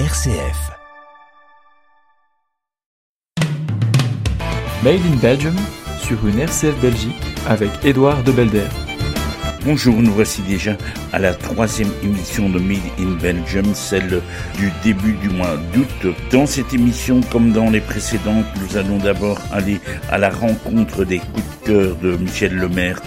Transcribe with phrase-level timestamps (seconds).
[0.00, 0.72] RCF.
[4.82, 5.54] Made in Belgium
[6.00, 7.14] sur une RCF Belgique
[7.46, 8.66] avec Édouard de Belder.
[9.64, 10.76] Bonjour, nous voici déjà
[11.12, 14.20] à la troisième émission de Made in Belgium, celle
[14.58, 16.12] du début du mois d'août.
[16.32, 19.80] Dans cette émission, comme dans les précédentes, nous allons d'abord aller
[20.10, 23.00] à la rencontre des coups de cœur de Michel Lemaire,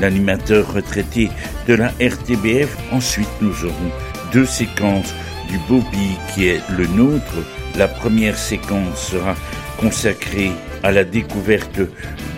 [0.00, 1.30] l'animateur retraité
[1.68, 2.76] de la RTBF.
[2.90, 3.92] Ensuite, nous aurons
[4.32, 5.14] deux séquences
[5.52, 7.44] du Bobby qui est le nôtre.
[7.76, 9.34] La première séquence sera
[9.78, 10.50] consacrée
[10.82, 11.80] à la découverte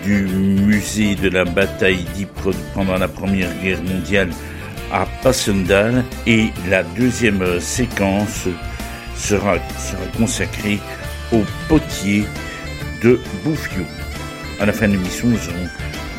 [0.03, 4.29] du musée de la bataille d'Ypres pendant la Première Guerre mondiale
[4.91, 8.47] à Passendal et la deuxième séquence
[9.15, 10.79] sera, sera consacrée
[11.31, 12.25] au potier
[13.01, 13.85] de Bouffiou.
[14.59, 15.69] À la fin de l'émission, nous aurons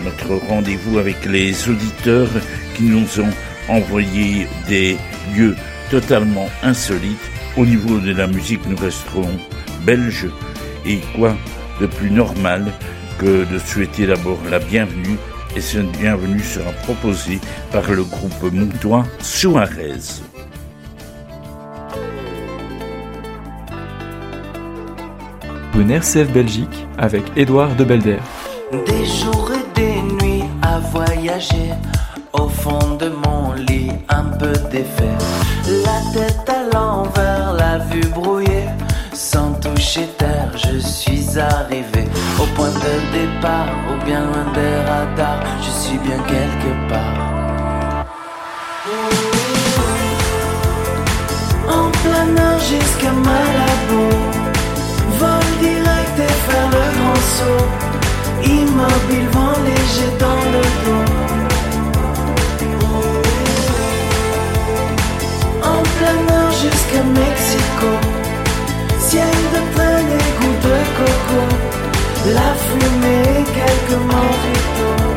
[0.05, 2.31] notre rendez-vous avec les auditeurs
[2.75, 3.33] qui nous ont
[3.69, 4.97] envoyé des
[5.37, 5.57] lieux
[5.91, 7.19] totalement insolites.
[7.57, 9.39] Au niveau de la musique, nous resterons
[9.85, 10.29] belges
[10.85, 11.37] et quoi
[11.81, 12.73] de plus normal
[13.19, 15.17] que de souhaiter d'abord la bienvenue
[15.57, 17.41] et cette bienvenue sera proposée
[17.73, 20.23] par le groupe montois Suarez.
[25.75, 28.19] Une RCF Belgique avec Édouard de Belder.
[28.73, 31.73] Des jours et des nuits à voyager
[32.33, 35.46] au fond de mon lit, un peu défait.
[35.69, 38.69] La tête à l'envers, la vue brouillée,
[39.13, 42.05] sans toucher terre, je suis arrivé
[42.41, 48.07] au point de départ, ou bien loin des radars, je suis bien quelque part.
[51.69, 54.09] En planeur jusqu'à Malabo,
[55.19, 57.67] vol direct et faire le grand saut,
[58.45, 61.06] immobile, vent léger dans le dos.
[72.35, 75.17] La fumée quelques mojitos.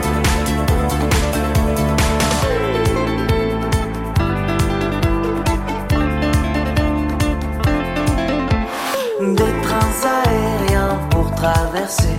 [9.35, 12.18] Des trains aériens pour traverser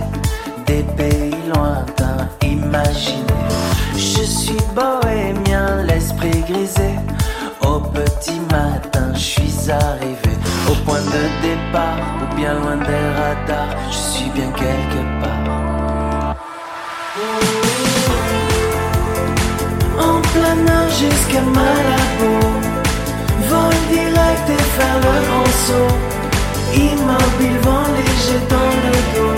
[0.65, 3.25] des pays lointains imaginés.
[3.95, 6.91] Je suis bohémien, l'esprit grisé.
[7.73, 10.35] Au petit matin, je suis arrivé
[10.69, 13.77] au point de départ ou bien loin des radars.
[13.89, 16.35] Je suis bien quelque part.
[19.97, 22.33] En planeur jusqu'à Malabo,
[23.47, 25.95] vol direct et faire le grand saut.
[26.75, 29.37] Immobile, vent léger dans le dos.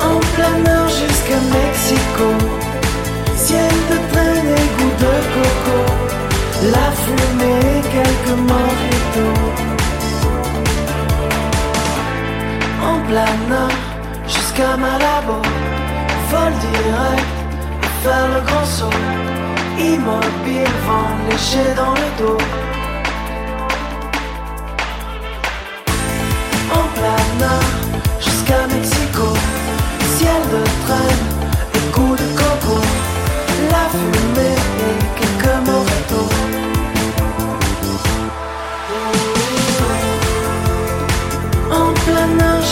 [0.00, 2.57] En planeur jusqu'à Mexico.
[3.48, 5.78] Ciel de train et goût de coco.
[6.74, 9.46] La fumée et quelques mojitos.
[12.90, 13.70] En planeur
[14.26, 15.40] jusqu'à Malabo.
[16.30, 17.36] Vol direct
[18.02, 19.00] faire le grand saut.
[19.78, 22.42] Immobile, vent léger dans le dos.
[26.78, 27.64] En planeur
[28.20, 29.28] jusqu'à Mexico.
[30.18, 31.27] Ciel de traîne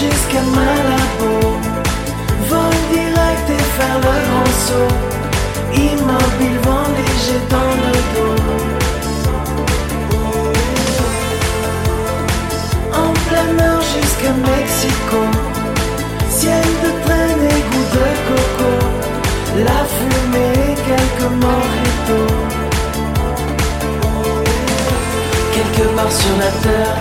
[0.00, 1.32] jusqu'à Malabo.
[2.48, 4.94] Vol direct et faire le grand saut.
[5.74, 8.38] Immobile, vent léger dans le dos.
[13.02, 15.20] En planeur jusqu'à Mexico.
[16.30, 18.72] Ciel de train et goût de coco.
[19.68, 20.75] La fumée
[25.52, 26.96] Quelque part sur la terre.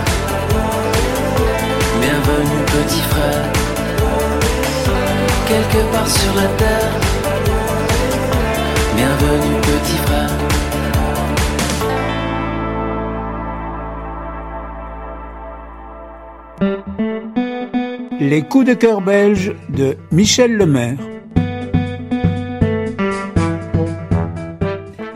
[2.00, 3.44] Bienvenue petit frère.
[5.46, 6.92] Quelque part sur la terre.
[8.96, 10.34] Bienvenue petit frère.
[18.18, 21.05] Les coups de cœur belges de Michel Lemaire.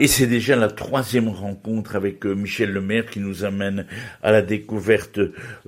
[0.03, 3.85] Et c'est déjà la troisième rencontre avec euh, Michel Lemaire qui nous amène
[4.23, 5.19] à la découverte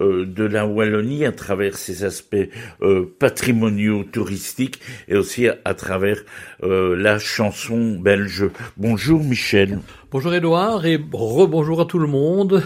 [0.00, 2.48] euh, de la Wallonie à travers ses aspects
[2.80, 6.24] euh, patrimoniaux touristiques et aussi à, travers
[6.62, 8.44] la chanson belge.
[8.78, 9.80] Bonjour Michel.
[10.12, 12.62] Bonjour Edouard et rebonjour à tout le monde.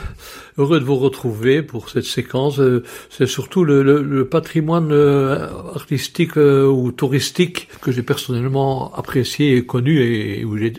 [0.58, 2.58] Heureux de vous retrouver pour cette séquence.
[2.58, 9.64] Euh, c'est surtout le, patrimoine euh, artistique euh, ou touristique que j'ai personnellement apprécié et
[9.64, 10.72] connu et où j'ai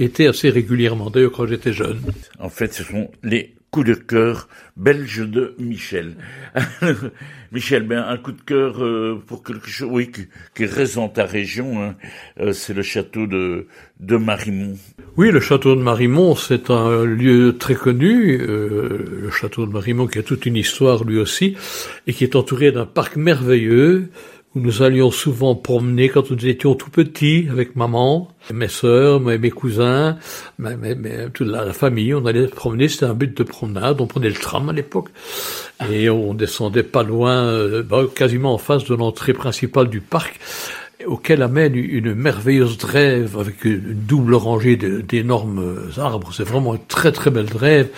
[0.00, 2.00] été assez régulièrement, d'ailleurs quand j'étais jeune.
[2.40, 6.14] En fait, ce sont les coup de cœur belge de Michel.
[7.52, 11.24] Michel, ben un coup de cœur euh, pour quelque chose, oui, qui, qui reste ta
[11.24, 11.82] région.
[11.82, 11.96] Hein.
[12.40, 13.66] Euh, c'est le château de
[14.00, 14.76] de Marimont.
[15.16, 18.40] Oui, le château de Marimont, c'est un lieu très connu.
[18.40, 21.56] Euh, le château de Marimont qui a toute une histoire lui aussi
[22.06, 24.10] et qui est entouré d'un parc merveilleux
[24.54, 29.50] où nous allions souvent promener quand nous étions tout petits avec maman, mes sœurs, mes,
[29.50, 30.18] cousins,
[31.32, 32.14] toute la, famille.
[32.14, 34.00] On allait promener, c'était un but de promenade.
[34.00, 35.10] On prenait le tram à l'époque
[35.90, 40.40] et on descendait pas loin, euh, bah, quasiment en face de l'entrée principale du parc
[41.06, 46.30] auquel amène une merveilleuse drève avec une double rangée d'énormes arbres.
[46.32, 47.88] C'est vraiment une très très belle drève,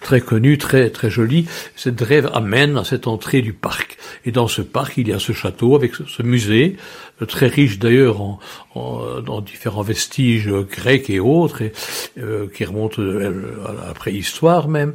[0.00, 1.46] très connue, très très jolie.
[1.76, 3.96] Cette drève amène à cette entrée du parc.
[4.24, 6.76] Et dans ce parc, il y a ce château avec ce musée
[7.26, 8.38] très riche d'ailleurs en,
[8.74, 11.72] en, différents vestiges grecs et autres, et,
[12.18, 14.94] euh, qui remontent à la préhistoire même.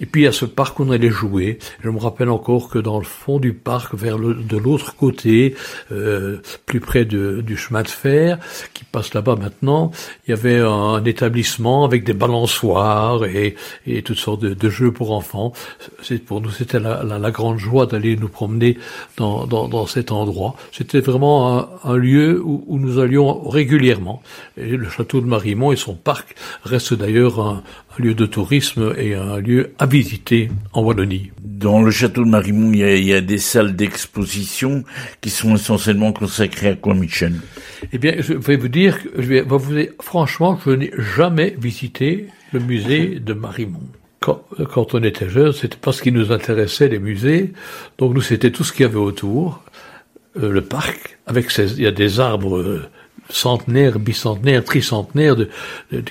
[0.00, 1.58] Et puis à ce parc on allait jouer.
[1.82, 5.54] Je me rappelle encore que dans le fond du parc, vers le, de l'autre côté,
[5.92, 8.38] euh, plus près de, du chemin de fer,
[8.72, 9.90] qui passe là-bas maintenant,
[10.26, 13.56] il y avait un, établissement avec des balançoires et,
[13.86, 15.52] et toutes sortes de, jeux pour enfants.
[16.02, 18.78] C'est pour nous c'était la, la, grande joie d'aller nous promener
[19.18, 20.56] dans, dans, dans cet endroit.
[20.72, 21.53] C'était vraiment
[21.96, 24.22] lieu où, nous allions régulièrement.
[24.56, 26.34] Et le château de Marimont et son parc
[26.64, 27.62] restent d'ailleurs un,
[27.98, 31.30] lieu de tourisme et un lieu à visiter en Wallonie.
[31.42, 34.84] Dans le château de Marimont, il y a, des salles d'exposition
[35.20, 37.34] qui sont essentiellement consacrées à quoi, Michel
[37.92, 42.28] Eh bien, je vais vous dire, je vais vous dire, franchement, je n'ai jamais visité
[42.52, 43.88] le musée de Marimont.
[44.20, 44.42] Quand,
[44.72, 47.52] quand, on était jeune, c'était parce qu'il nous intéressait les musées.
[47.98, 49.63] Donc nous, c'était tout ce qu'il y avait autour.
[50.36, 52.82] Euh, le parc, avec ses, il y a des arbres euh,
[53.30, 55.48] centenaires, bicentenaires, tricentenaires, de,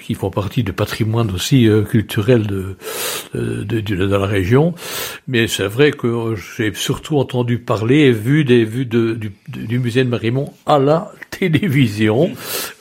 [0.01, 2.77] qui font partie du patrimoine aussi euh, culturel de,
[3.33, 4.73] de, de, la région.
[5.27, 9.79] Mais c'est vrai que j'ai surtout entendu parler et vu des vues de, du, du
[9.79, 12.31] musée de Marimont à la télévision.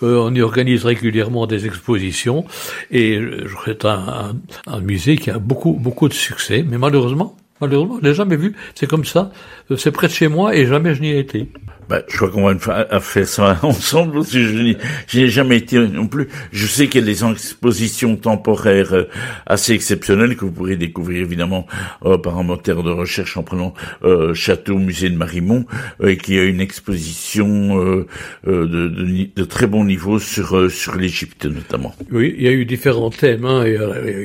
[0.01, 2.45] on y organise régulièrement des expositions
[2.93, 3.21] et
[3.65, 4.37] c'est un, un,
[4.69, 6.65] un musée qui a beaucoup beaucoup de succès.
[6.67, 8.57] Mais malheureusement, Malheureusement, je l'ai jamais vu.
[8.75, 9.31] C'est comme ça.
[9.71, 11.49] Euh, c'est près de chez moi et jamais je n'y ai été.
[11.89, 16.29] Bah, je crois qu'on va faire ça ensemble que je n'ai jamais été non plus.
[16.53, 19.09] Je sais qu'il y a des expositions temporaires euh,
[19.47, 21.67] assez exceptionnelles que vous pourrez découvrir évidemment
[22.05, 23.75] euh, par un moteur de recherche en prenant
[24.05, 25.67] euh, Château Musée de Marimont
[26.03, 28.07] et qui a une exposition de,
[28.47, 31.95] de, de, très bon niveau sur sur l'Égypte notamment.
[32.11, 33.45] Oui, il y a eu différents thèmes.
[33.45, 33.65] Hein.
[33.67, 33.75] Il,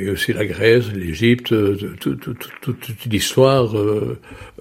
[0.05, 1.53] y a, aussi la Grèce, l'Égypte,
[1.99, 3.73] toute l'histoire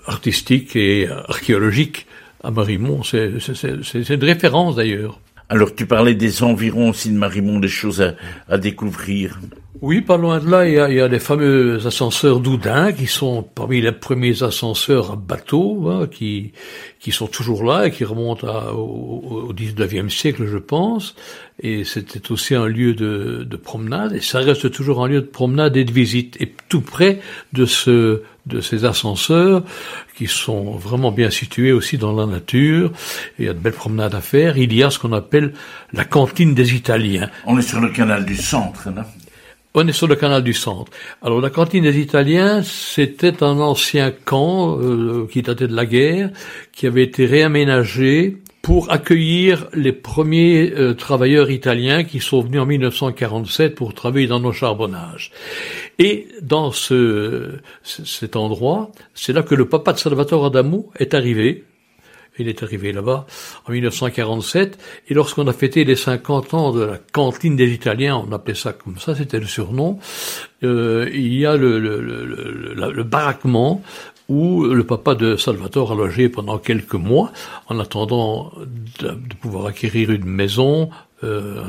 [0.06, 2.06] artistique et archéologique
[2.46, 3.02] à Marimont.
[3.02, 5.20] C'est une référence d'ailleurs.
[5.48, 8.14] Alors tu parlais des environs aussi de Marimont, des choses à,
[8.48, 9.38] à découvrir.
[9.82, 12.92] Oui, pas loin de là, il y a, il y a les fameux ascenseurs d'Oudin
[12.92, 16.52] qui sont parmi les premiers ascenseurs à bateau, hein, qui,
[16.98, 21.14] qui sont toujours là et qui remontent à, au, au 19e siècle, je pense.
[21.60, 25.26] Et c'était aussi un lieu de, de promenade, et ça reste toujours un lieu de
[25.26, 26.36] promenade et de visite.
[26.40, 27.20] Et tout près
[27.52, 29.62] de ce de ces ascenseurs
[30.16, 32.92] qui sont vraiment bien situés aussi dans la nature.
[33.38, 34.56] il y a de belles promenades à faire.
[34.56, 35.52] Il y a ce qu'on appelle
[35.92, 37.28] la cantine des Italiens.
[37.44, 39.02] On est sur le canal du centre, non?
[39.78, 40.90] On est sur le canal du centre.
[41.20, 46.30] Alors la cantine des Italiens, c'était un ancien camp euh, qui datait de la guerre,
[46.72, 52.66] qui avait été réaménagé pour accueillir les premiers euh, travailleurs italiens qui sont venus en
[52.66, 55.30] 1947 pour travailler dans nos charbonnages.
[56.00, 61.62] Et dans ce, cet endroit, c'est là que le papa de Salvatore Adamo est arrivé.
[62.40, 63.26] Il est arrivé là-bas
[63.68, 64.78] en 1947,
[65.10, 68.72] et lorsqu'on a fêté les 50 ans de la cantine des Italiens, on appelait ça
[68.72, 70.00] comme ça, c'était le surnom,
[70.64, 73.80] euh, il y a le, le, le, le baraquement
[74.28, 77.32] où le papa de Salvatore a logé pendant quelques mois
[77.68, 78.52] en attendant
[79.00, 80.90] de, pouvoir acquérir une maison,
[81.24, 81.62] euh,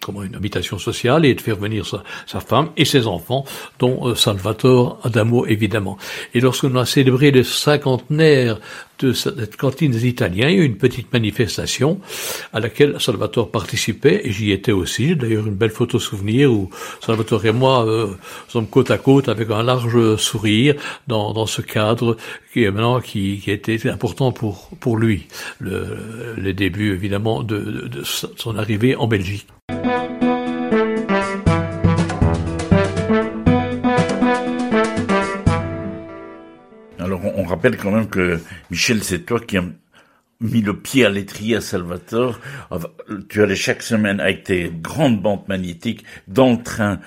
[0.00, 3.44] comment, une habitation sociale et de faire venir sa, sa femme et ses enfants,
[3.80, 5.98] dont euh, Salvatore Adamo évidemment.
[6.34, 8.60] Et lorsqu'on a célébré le cinquantenaire
[9.00, 12.00] de cette cantine des Italiens, il y a eu une petite manifestation
[12.52, 15.16] à laquelle Salvatore participait et j'y étais aussi.
[15.16, 16.70] D'ailleurs, une belle photo souvenir où
[17.00, 18.08] Salvatore et moi euh,
[18.48, 20.74] sommes côte à côte avec un large sourire
[21.08, 22.16] dans, dans ce cadre
[22.52, 25.26] qui est maintenant qui, qui était important pour pour lui.
[25.60, 28.02] Le, les débuts évidemment de, de
[28.36, 29.46] son arrivée en Belgique.
[36.98, 39.58] Alors on rappelle quand même que Michel, c'est toi qui
[40.40, 42.40] mis le pied à l'étrier à Salvatore.
[43.28, 47.00] Tu allais chaque semaine avec tes grandes bandes magnétiques dans le train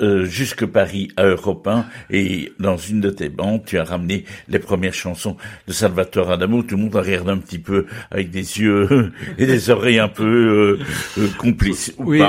[0.00, 4.24] euh, jusque Paris à Europe 1 et dans une de tes bandes, tu as ramené
[4.48, 6.62] les premières chansons de Salvatore Adamo.
[6.62, 10.08] Tout le monde a regardé un petit peu avec des yeux et des oreilles un
[10.08, 10.78] peu euh,
[11.18, 11.92] euh, complices.
[11.98, 12.22] oui,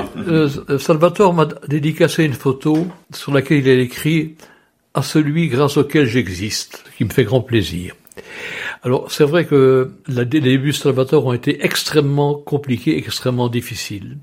[0.80, 4.36] Salvatore m'a dédicacé une photo sur laquelle il a écrit
[4.96, 7.94] à celui grâce auquel j'existe, qui me fait grand plaisir.
[8.84, 14.18] Alors c'est vrai que les débuts de Salvatore ont été extrêmement compliqués, extrêmement difficiles.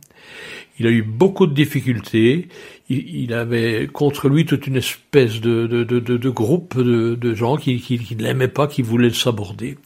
[0.78, 2.48] Il a eu beaucoup de difficultés.
[2.88, 7.80] Il, avait contre lui toute une espèce de, de, de, de groupe de, gens qui,
[7.80, 9.76] qui, qui ne l'aimaient pas, qui voulaient s'aborder.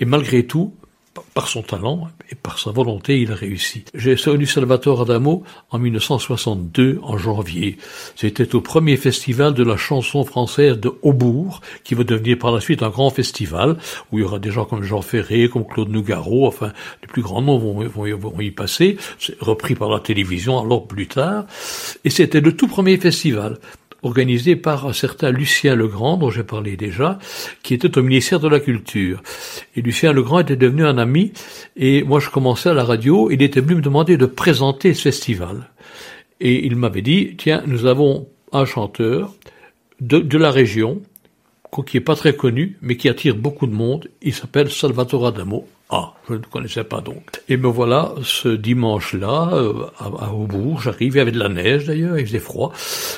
[0.00, 0.74] Et malgré tout,
[1.34, 3.84] par son talent et par sa volonté, il a réussi.
[3.94, 7.76] J'ai connu Salvatore Adamo en 1962, en janvier.
[8.16, 12.60] C'était au premier festival de la chanson française de Aubourg, qui va devenir par la
[12.60, 13.76] suite un grand festival,
[14.10, 17.22] où il y aura des gens comme Jean Ferré, comme Claude Nougaro, enfin, les plus
[17.22, 18.96] grands noms vont, vont, y passer.
[19.40, 21.46] Repris par la télévision alors plus tard.
[22.04, 23.58] Et c'était le tout premier festival
[24.02, 27.18] organisé par un certain Lucien Legrand, dont j'ai parlé déjà,
[27.62, 29.22] qui était au ministère de la Culture.
[29.76, 31.32] Et Lucien Legrand était devenu un ami,
[31.76, 35.02] et moi je commençais à la radio, il était venu me demander de présenter ce
[35.02, 35.70] festival.
[36.40, 39.32] Et il m'avait dit, tiens, nous avons un chanteur
[40.00, 41.00] de, la région,
[41.86, 45.66] qui est pas très connu, mais qui attire beaucoup de monde, il s'appelle Salvatore Adamo,
[45.94, 47.42] ah, je ne connaissais pas donc.
[47.50, 50.80] Et me voilà ce dimanche-là euh, à, Aubourg.
[50.80, 52.72] J'arrive, il y avait de la neige d'ailleurs, il faisait froid.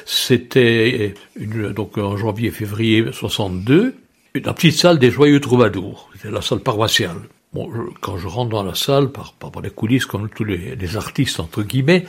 [0.05, 3.95] C'était donc en janvier-février 62,
[4.35, 6.11] la petite salle des Joyeux Troubadours.
[6.15, 7.19] C'était la salle paroissiale.
[7.53, 11.63] Bon, quand je rentre dans la salle par, les coulisses comme tous les, artistes entre
[11.63, 12.05] guillemets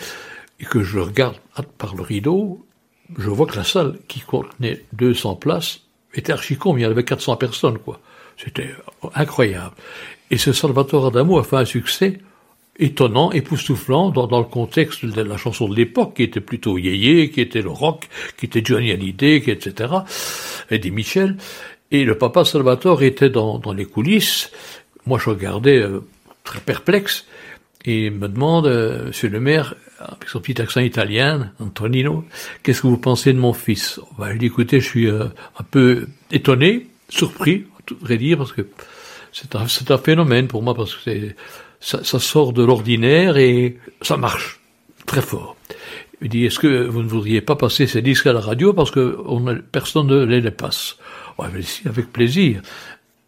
[0.60, 1.38] et que je regarde
[1.78, 2.66] par le rideau,
[3.20, 5.82] je vois que la salle qui contenait 200 places
[6.16, 8.00] était archi il y avait 400 personnes quoi.
[8.38, 8.72] C'était
[9.14, 9.76] incroyable.
[10.32, 12.20] Et ce Salvatore Adamo a fait un succès
[12.77, 17.29] étonnant, époustouflant dans, dans le contexte de la chanson de l'époque, qui était plutôt yéyé,
[17.29, 19.94] qui était le rock, qui était Johnny Hallyday, qui etc.,
[20.70, 21.38] Eddie Michel.
[21.91, 24.51] Et le papa Salvatore était dans, les coulisses.
[25.05, 26.01] Moi, je regardais euh,
[26.44, 27.25] très perplexe
[27.86, 32.25] et il me demande, euh, Monsieur le maire, avec son petit accent italien, Antonino,
[32.63, 34.00] qu'est-ce que vous pensez de mon fils?
[34.17, 35.25] Ben, Je dis, écoutez, je suis euh,
[35.60, 38.67] un peu étonné, surpris, à tout vrai dire, parce que
[39.36, 41.12] c'est un, un phénomène pour moi parce que
[41.82, 44.62] ça, ça sort de l'ordinaire et ça marche
[45.06, 45.58] très fort.
[46.22, 48.92] Il dit, est-ce que vous ne voudriez pas passer ces disques à la radio parce
[48.92, 49.18] que
[49.74, 50.98] personne ne les, passe
[51.38, 52.62] ouais, mais si, Avec plaisir.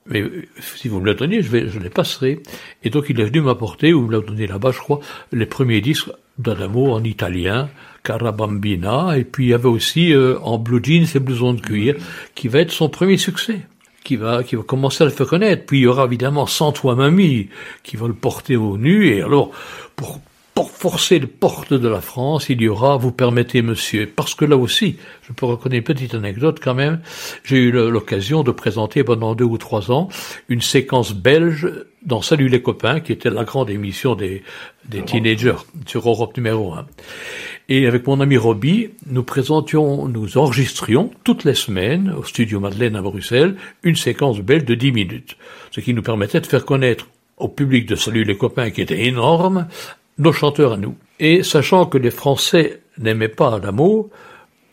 [0.06, 0.24] Mais
[0.62, 2.42] si vous me le donnez, je, vais, je les passerai.
[2.84, 5.02] Et donc il est venu m'apporter, ou me l'a donné là-bas, je crois,
[5.34, 7.70] les premiers disques d'Adamo en italien,
[8.04, 11.96] Carabambina, et puis il y avait aussi euh, en blue jeans et blouson de cuir,
[12.34, 13.60] qui va être son premier succès
[14.08, 15.66] qui va, commencer à le faire connaître.
[15.66, 17.50] Puis il y aura évidemment Sans toi mamie
[17.84, 19.10] qui va le porter au nu.
[19.10, 19.52] Et alors,
[19.96, 20.20] pour,
[20.58, 24.44] pour forcer les portes de la France, il y aura, vous permettez monsieur, parce que
[24.44, 27.00] là aussi, je peux reconnaître une petite anecdote quand même,
[27.44, 30.10] j'ai eu l'occasion de présenter pendant deux ou trois ans
[30.50, 31.72] une séquence belge
[32.02, 34.42] dans Salut les copains, qui était la grande émission des,
[34.86, 36.88] des teenagers sur Europe numéro un.
[37.70, 42.96] Et avec mon ami Roby, nous présentions, nous enregistrions toutes les semaines au studio Madeleine
[42.96, 45.38] à Bruxelles une séquence belle de 10 minutes,
[45.70, 47.06] ce qui nous permettait de faire connaître
[47.38, 49.68] au public de Salut les copains qui était énorme,
[50.20, 50.96] nos chanteurs à nous.
[51.20, 54.10] Et sachant que les Français n'aimaient pas Adamo,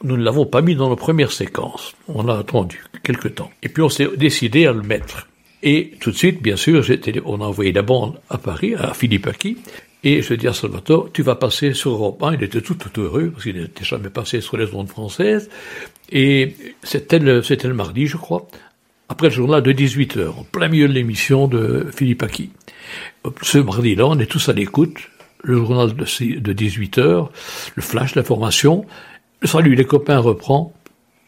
[0.03, 1.95] nous ne l'avons pas mis dans nos premières séquences.
[2.09, 3.51] On a attendu quelque temps.
[3.63, 5.29] Et puis on s'est décidé à le mettre.
[5.63, 6.85] Et tout de suite, bien sûr,
[7.25, 9.57] on a envoyé la bande à Paris, à Philippe Aki,
[10.05, 12.35] et je dis à Salvatore, tu vas passer sur Europe 1.
[12.35, 15.49] Il était tout, tout heureux, parce qu'il n'était jamais passé sur les ondes françaises.
[16.13, 18.47] Et c'était le, c'était le mardi, je crois,
[19.09, 22.51] après le journal de 18 heures, en plein milieu de l'émission de Philippe Aki.
[23.41, 24.99] Ce mardi-là, on est tous à l'écoute.
[25.45, 27.31] Le journal de, de 18 heures,
[27.75, 28.85] le flash d'information.
[29.43, 30.73] Salut, les copains reprend.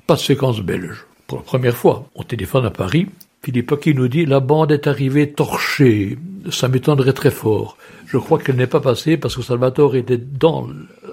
[0.06, 1.06] Pas de séquence belge.
[1.26, 3.06] Pour la première fois, on téléphone à Paris.
[3.42, 6.18] Philippe Aki nous dit, la bande est arrivée torchée.
[6.50, 10.68] Ça m'étonnerait très fort je crois qu'elle n'est pas passée parce que Salvatore était dans,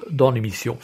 [0.09, 0.77] dans l'émission.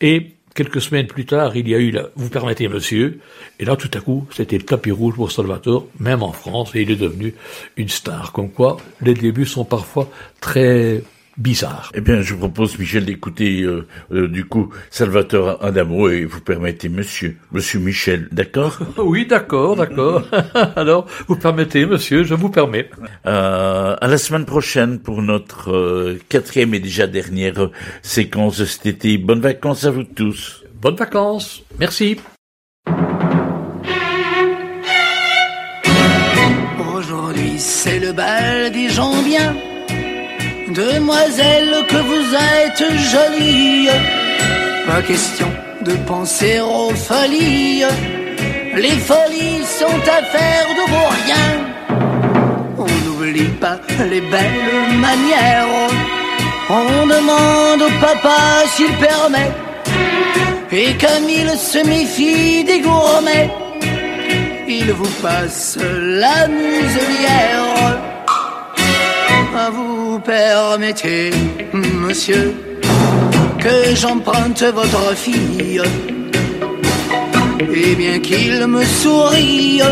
[0.00, 3.20] Et quelques semaines plus tard, il y a eu, la, vous permettez monsieur,
[3.58, 6.82] et là tout à coup, c'était le tapis rouge pour Salvatore, même en France, et
[6.82, 7.34] il est devenu
[7.76, 8.32] une star.
[8.32, 10.08] Comme quoi, les débuts sont parfois
[10.40, 11.02] très
[11.36, 11.90] bizarre.
[11.94, 16.40] Eh bien, je vous propose, Michel, d'écouter euh, euh, du coup Salvatore Adamo et vous
[16.40, 18.78] permettez, monsieur, monsieur Michel, d'accord?
[18.98, 20.22] Oui, d'accord, d'accord.
[20.76, 22.90] Alors, vous permettez, monsieur, je vous permets.
[23.26, 27.70] Euh, à la semaine prochaine pour notre euh, quatrième et déjà dernière
[28.02, 29.18] séquence de cet été.
[29.18, 30.64] Bonnes vacances à vous tous.
[30.80, 31.62] Bonnes vacances.
[31.78, 32.18] Merci.
[37.36, 39.73] oui, c'est le bal des gens bien.
[40.74, 43.88] Demoiselle, que vous êtes jolie.
[44.88, 45.46] Pas question
[45.82, 47.84] de penser aux folies.
[48.74, 51.48] Les folies sont affaires de vos rien.
[52.76, 53.78] On n'oublie pas
[54.10, 55.90] les belles manières.
[56.68, 59.52] On demande au papa s'il permet.
[60.72, 63.48] Et comme il se méfie des gourmets,
[64.66, 68.03] il vous passe la muselière.
[70.14, 71.32] Vous permettez,
[71.72, 72.54] monsieur,
[73.58, 75.82] que j'emprunte votre fille.
[77.74, 79.82] Et bien qu'il me sourie,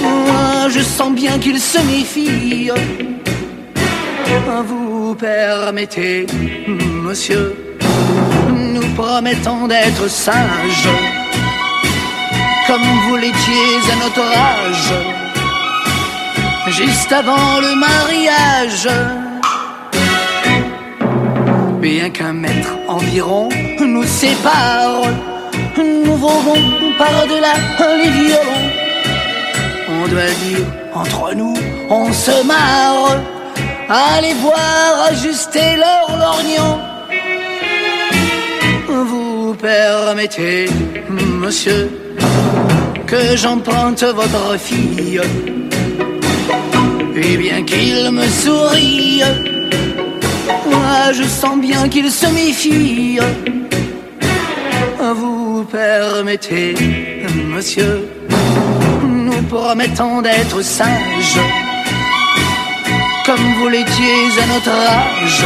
[0.00, 2.70] moi je sens bien qu'il se méfie.
[4.68, 6.26] Vous permettez,
[6.68, 7.56] monsieur,
[8.48, 10.88] nous promettons d'être sages
[12.68, 14.92] comme vous l'étiez à notre âge,
[16.70, 18.88] juste avant le mariage.
[21.80, 23.48] Bien qu'un mètre environ
[23.80, 25.02] nous sépare,
[25.76, 27.54] nous volons par-delà
[28.02, 28.66] les violons.
[29.88, 31.54] On doit dire, entre nous,
[31.88, 33.16] on se marre.
[33.88, 36.78] Allez voir ajuster leur lorgnon.
[38.88, 40.68] Vous permettez,
[41.08, 41.90] monsieur,
[43.06, 45.20] que j'emprunte votre fille.
[47.16, 49.22] Et bien qu'il me sourie,
[50.70, 53.18] moi je sens bien qu'il se méfie.
[55.14, 56.74] Vous permettez,
[57.54, 58.08] monsieur,
[59.02, 61.40] nous promettons d'être sages,
[63.26, 65.44] comme vous l'étiez à notre âge,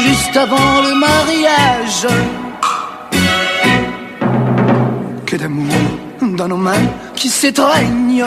[0.00, 2.06] juste avant le mariage
[5.26, 5.74] que d'amour
[6.22, 8.24] dans nos mains qui s'étreignent,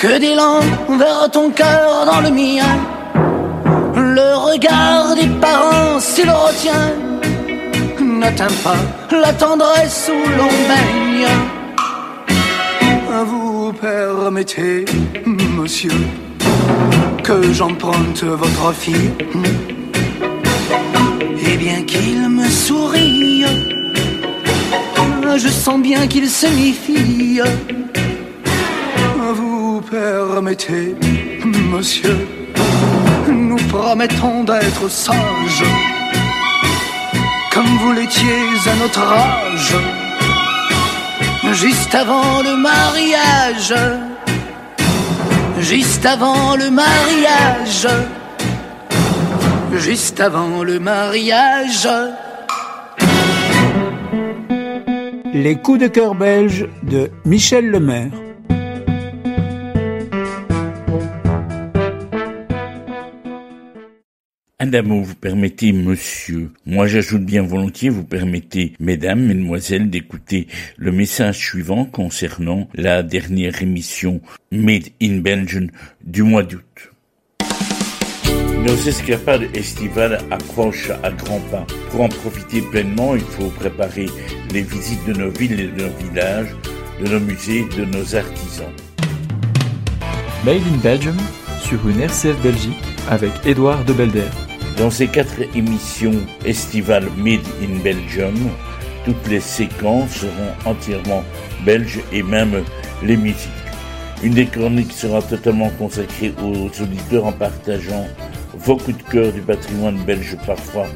[0.00, 0.60] que d'élan
[0.98, 2.72] vers ton cœur dans le mien.
[3.94, 6.90] Le regard des parents, s'il retient,
[8.00, 8.80] n'atteint pas
[9.10, 11.28] la tendresse où l'on baigne.
[13.26, 14.86] Vous permettez,
[15.26, 15.92] monsieur,
[17.22, 19.10] que j'emprunte votre fille?
[21.46, 23.44] Et bien qu'il me sourie,
[25.36, 27.42] je sens bien qu'il se méfie.
[29.90, 30.94] Permettez,
[31.72, 32.28] monsieur,
[33.28, 35.64] nous promettons d'être sages,
[37.52, 39.74] comme vous l'étiez à notre âge,
[41.54, 43.74] juste avant le mariage,
[45.58, 47.88] juste avant le mariage,
[49.74, 51.88] juste avant le mariage.
[55.34, 58.29] Les coups de cœur belges de Michel Lemaire.
[64.62, 71.38] Adamo, vous permettez, monsieur, moi j'ajoute bien volontiers, vous permettez, mesdames, mesdemoiselles, d'écouter le message
[71.38, 74.20] suivant concernant la dernière émission
[74.52, 75.70] Made in Belgium
[76.04, 76.92] du mois d'août.
[78.66, 81.66] Nos escapades estivales approchent à grands pas.
[81.90, 84.10] Pour en profiter pleinement, il faut préparer
[84.52, 86.54] les visites de nos villes et de nos villages,
[87.02, 88.74] de nos musées, de nos artisans.
[90.44, 91.16] Made in Belgium
[91.62, 94.49] sur une RCF Belgique avec Édouard de Belder.
[94.80, 96.14] Dans ces quatre émissions
[96.46, 98.34] estivales Made in Belgium,
[99.04, 101.22] toutes les séquences seront entièrement
[101.66, 102.64] belges et même
[103.02, 103.50] les musiques.
[104.22, 108.06] Une des chroniques sera totalement consacrée aux auditeurs en partageant
[108.54, 110.86] vos coups de cœur du patrimoine belge parfois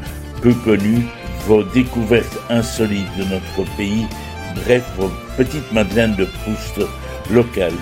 [0.40, 1.02] peu connu,
[1.46, 4.06] vos découvertes insolites de notre pays,
[4.64, 6.80] bref, vos petites madeleines de Proust
[7.30, 7.72] locales.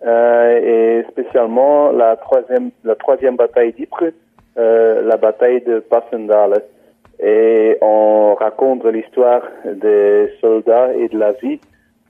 [0.04, 4.12] euh, et spécialement la troisième, la troisième bataille d'Ypres,
[4.58, 6.62] euh, la bataille de Passendal.
[7.24, 11.60] Et on raconte l'histoire des soldats et de la vie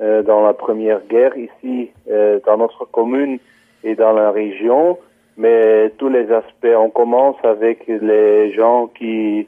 [0.01, 3.39] euh, dans la Première Guerre ici euh, dans notre commune
[3.85, 4.99] et dans la région
[5.37, 6.77] mais tous les aspects.
[6.77, 9.47] On commence avec les gens qui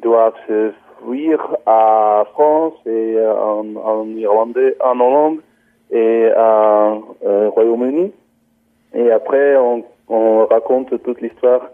[0.00, 0.72] doivent se
[1.04, 5.38] fuir à France et en, en Irlande, en Hollande
[5.90, 8.12] et à euh, Royaume-Uni.
[8.94, 11.70] Et après, on, on raconte toute l'histoire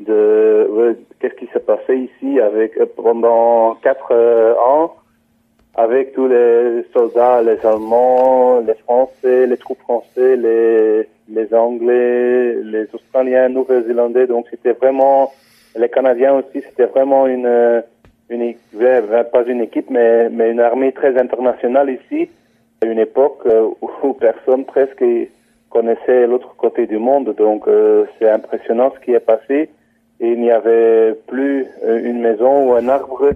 [0.00, 4.94] de qu'est-ce qui s'est passé ici avec pendant quatre euh, ans
[5.74, 12.86] avec tous les soldats, les Allemands, les Français, les troupes français, les les Anglais, les
[12.92, 14.26] Australiens, Nouveaux-Zélandais.
[14.26, 15.32] Donc c'était vraiment
[15.76, 16.62] les Canadiens aussi.
[16.68, 17.82] C'était vraiment une
[18.28, 18.54] une
[19.32, 22.28] pas une équipe, mais mais une armée très internationale ici.
[22.82, 25.04] À une époque euh, où personne presque
[25.70, 27.34] connaissait l'autre côté du monde.
[27.36, 29.70] Donc euh, c'est impressionnant ce qui est passé.
[30.20, 33.32] Et il n'y avait plus euh, une maison ou un arbre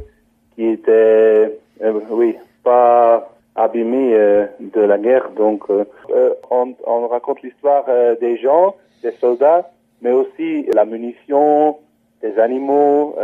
[0.54, 5.30] qui était, oui, pas abîmé euh, de la guerre.
[5.30, 7.84] Donc, euh, euh, on, on, raconte l'histoire
[8.20, 9.70] des gens, des soldats,
[10.02, 11.78] mais aussi la munition,
[12.22, 13.16] des animaux,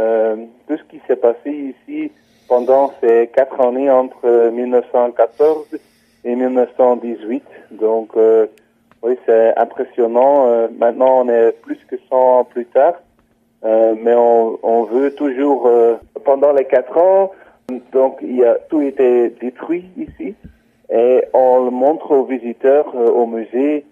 [0.69, 2.11] tout ce qui s'est passé ici
[2.49, 5.67] pendant ces quatre années entre 1914
[6.25, 7.43] et 1918.
[7.73, 8.13] Donc,
[9.03, 10.69] oui, c'est impressionnant.
[10.79, 12.95] maintenant, on est plus que 100 ans plus tard.
[13.63, 15.71] mais on, on veut toujours,
[16.25, 17.33] pendant les quatre ans,
[17.93, 20.35] donc, il a été détruit ici
[20.93, 23.85] et on montre aux visiteurs euh, au musée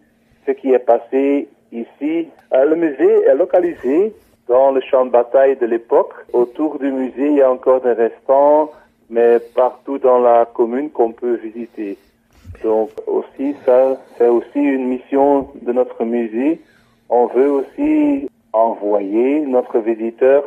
[0.47, 2.29] ce qui est passé ici.
[2.53, 4.14] Euh, le musée est localisé
[4.49, 6.12] dans le champ de bataille de l'époque.
[6.33, 8.71] Autour du musée, il y a encore des restants,
[9.09, 11.97] mais partout dans la commune qu'on peut visiter.
[12.62, 16.61] Donc aussi, ça, c'est aussi une mission de notre musée.
[17.09, 20.45] On veut aussi envoyer notre visiteur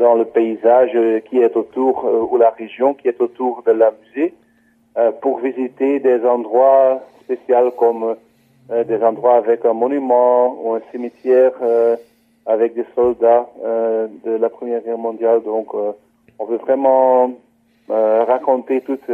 [0.00, 3.92] dans le paysage qui est autour, euh, ou la région qui est autour de la
[4.00, 4.32] musée,
[4.96, 8.16] euh, pour visiter des endroits spéciaux comme
[8.72, 11.52] euh, des endroits avec un monument ou un cimetière
[12.46, 13.46] avec des soldats
[14.24, 15.42] de la Première Guerre mondiale.
[15.42, 17.32] Donc, on veut vraiment
[17.88, 19.06] raconter toute,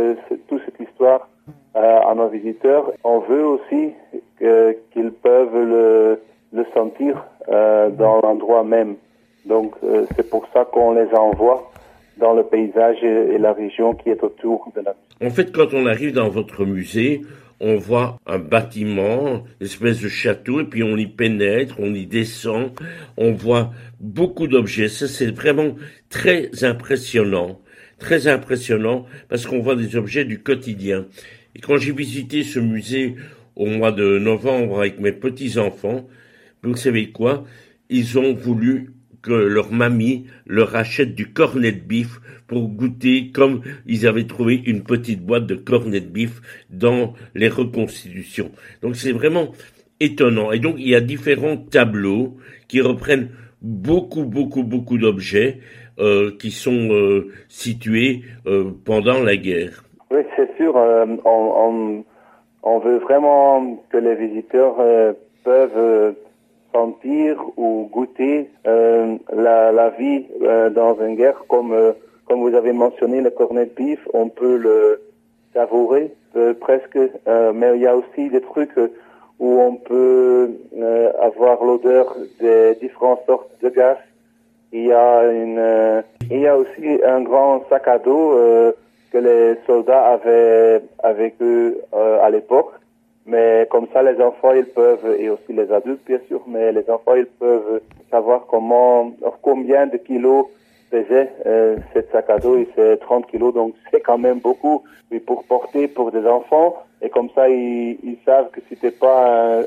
[0.46, 1.28] toute cette histoire
[1.74, 2.92] à nos visiteurs.
[3.02, 3.92] On veut aussi
[4.38, 6.20] qu'ils peuvent le,
[6.52, 8.96] le sentir dans l'endroit même.
[9.46, 11.70] Donc euh, c'est pour ça qu'on les envoie
[12.18, 14.94] dans le paysage et, la région qui est autour de la.
[15.24, 17.22] En fait, quand on arrive dans votre musée,
[17.60, 22.06] on voit un bâtiment, une espèce de château, et puis on y pénètre, on y
[22.06, 22.70] descend,
[23.16, 24.88] on voit beaucoup d'objets.
[24.88, 25.74] Ça, c'est vraiment
[26.10, 27.60] très impressionnant,
[27.98, 31.06] très impressionnant, parce qu'on voit des objets du quotidien.
[31.54, 33.16] Et quand j'ai visité ce musée
[33.54, 36.06] au mois de novembre avec mes petits-enfants,
[36.62, 37.44] vous savez quoi?
[37.88, 38.95] Ils ont voulu
[39.26, 44.62] que leur mamie leur achète du cornet de bif pour goûter comme ils avaient trouvé
[44.66, 48.50] une petite boîte de cornet de bif dans les reconstitutions.
[48.82, 49.52] Donc c'est vraiment
[50.00, 50.52] étonnant.
[50.52, 52.36] Et donc il y a différents tableaux
[52.68, 53.30] qui reprennent
[53.62, 55.58] beaucoup, beaucoup, beaucoup d'objets
[55.98, 59.82] euh, qui sont euh, situés euh, pendant la guerre.
[60.10, 60.76] Oui, c'est sûr.
[60.76, 64.76] On, veut vraiment que les visiteurs
[65.42, 66.14] peuvent
[66.76, 71.92] sentir ou goûter euh, la, la, vie euh, dans une guerre, comme euh,
[72.26, 75.00] comme vous avez mentionné le cornet de bif, on peut le
[75.54, 76.98] savourer euh, presque,
[77.54, 78.76] mais il y a aussi des trucs
[79.38, 80.50] où on peut
[81.22, 83.96] avoir l'odeur des différentes sortes de gaz.
[84.72, 88.34] Il y a une, il y a aussi un grand sac à dos
[89.12, 92.72] que les soldats avaient avec eux à l'époque
[93.26, 96.88] mais comme ça, les enfants, ils peuvent, et aussi les adultes, bien sûr, mais les
[96.88, 99.10] enfants, ils peuvent savoir comment,
[99.42, 100.46] combien de kilos
[100.90, 102.56] pesait euh, cette sac à dos.
[102.76, 104.84] C'est 30 kilos, donc c'est quand même beaucoup.
[105.10, 109.60] Mais pour porter pour des enfants, et comme ça, ils, ils savent que c'était pas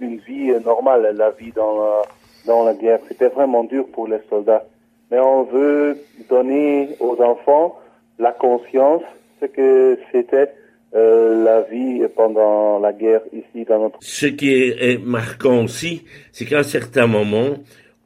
[0.00, 2.02] une vie normale, la vie dans la,
[2.46, 3.00] dans la guerre.
[3.08, 4.64] C'était vraiment dur pour les soldats.
[5.10, 7.78] Mais on veut donner aux enfants
[8.18, 9.02] la conscience
[9.40, 10.50] ce que c'était
[10.94, 13.98] la vie pendant la guerre ici dans notre...
[14.00, 17.56] Ce qui est, marquant aussi, c'est qu'à un certain moment,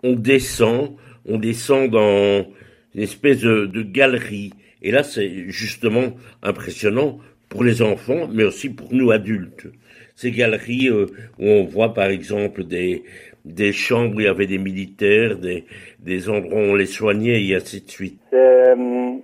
[0.02, 0.96] on descend,
[1.28, 2.44] on descend dans
[2.94, 4.52] une espèce de, de galerie.
[4.82, 9.66] Et là, c'est justement impressionnant pour les enfants, mais aussi pour nous adultes.
[10.16, 11.06] Ces galeries où
[11.38, 13.04] on voit par exemple des,
[13.44, 15.64] des chambres où il y avait des militaires, des,
[16.00, 18.18] des endroits où on les soignait et ainsi de suite.
[18.30, 18.74] C'est euh,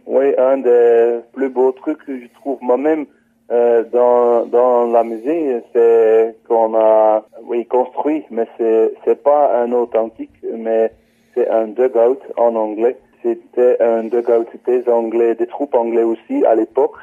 [0.07, 3.07] oui, un des plus beaux trucs que je trouve moi-même
[3.51, 9.73] euh, dans, dans la musée, c'est qu'on a oui, construit, mais c'est, c'est pas un
[9.73, 10.93] authentique, mais
[11.35, 12.97] c'est un dugout en anglais.
[13.23, 16.97] C'était un dugout des Anglais, des troupes anglais aussi à l'époque.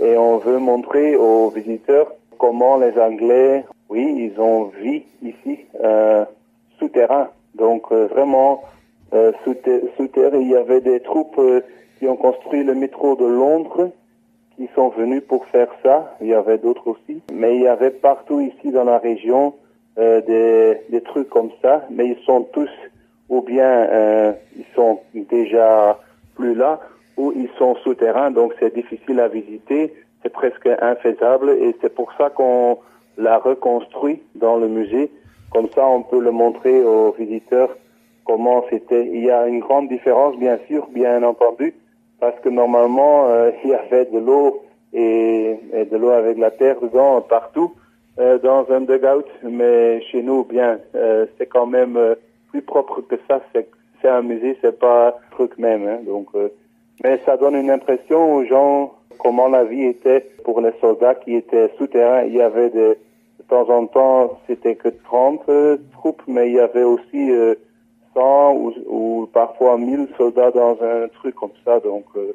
[0.00, 6.24] Et on veut montrer aux visiteurs comment les Anglais, oui, ils ont vu ici euh,
[6.78, 7.28] souterrain.
[7.54, 8.62] Donc euh, vraiment
[9.14, 10.38] euh, souterrain.
[10.38, 11.60] Il y avait des troupes euh,
[11.98, 13.90] qui ont construit le métro de Londres,
[14.56, 16.16] qui sont venus pour faire ça.
[16.20, 19.54] Il y avait d'autres aussi, mais il y avait partout ici dans la région
[19.98, 21.84] euh, des, des trucs comme ça.
[21.90, 22.70] Mais ils sont tous
[23.28, 25.98] ou bien euh, ils sont déjà
[26.34, 26.80] plus là,
[27.16, 32.12] ou ils sont souterrains, donc c'est difficile à visiter, c'est presque infaisable, et c'est pour
[32.18, 32.78] ça qu'on
[33.16, 35.10] l'a reconstruit dans le musée
[35.52, 37.76] comme ça, on peut le montrer aux visiteurs
[38.24, 39.06] comment c'était.
[39.06, 41.74] Il y a une grande différence, bien sûr, bien entendu,
[42.22, 45.58] parce que normalement, euh, il y avait de l'eau et,
[45.90, 47.72] de l'eau avec la terre dedans partout
[48.20, 49.28] euh, dans un dugout.
[49.42, 51.98] Mais chez nous, bien, euh, c'est quand même
[52.50, 53.40] plus propre que ça.
[53.52, 53.68] C'est,
[54.08, 55.86] un musée, c'est pas un truc même.
[55.86, 56.28] Hein, donc,
[57.02, 61.34] mais ça donne une impression aux gens comment la vie était pour les soldats qui
[61.36, 62.22] étaient souterrains.
[62.22, 62.96] Il y avait de
[63.48, 67.30] temps en temps, c'était que 30 euh, troupes, mais il y avait aussi
[68.14, 71.80] 100 euh, ou, ou, parfois 1000 soldats dans un truc comme ça.
[71.80, 72.32] Donc, euh,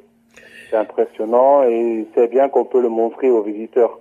[0.70, 4.00] c'est impressionnant et c'est bien qu'on peut le montrer aux visiteurs.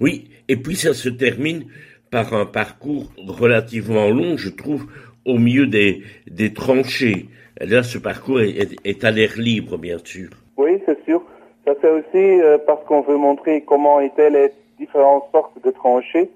[0.00, 1.64] Oui, et puis ça se termine
[2.10, 4.86] par un parcours relativement long, je trouve,
[5.26, 7.28] au milieu des, des tranchées.
[7.60, 10.30] Là, ce parcours est, est, à l'air libre, bien sûr.
[10.56, 11.22] Oui, c'est sûr.
[11.66, 16.30] Ça c'est aussi parce qu'on veut montrer comment étaient les différentes sortes de tranchées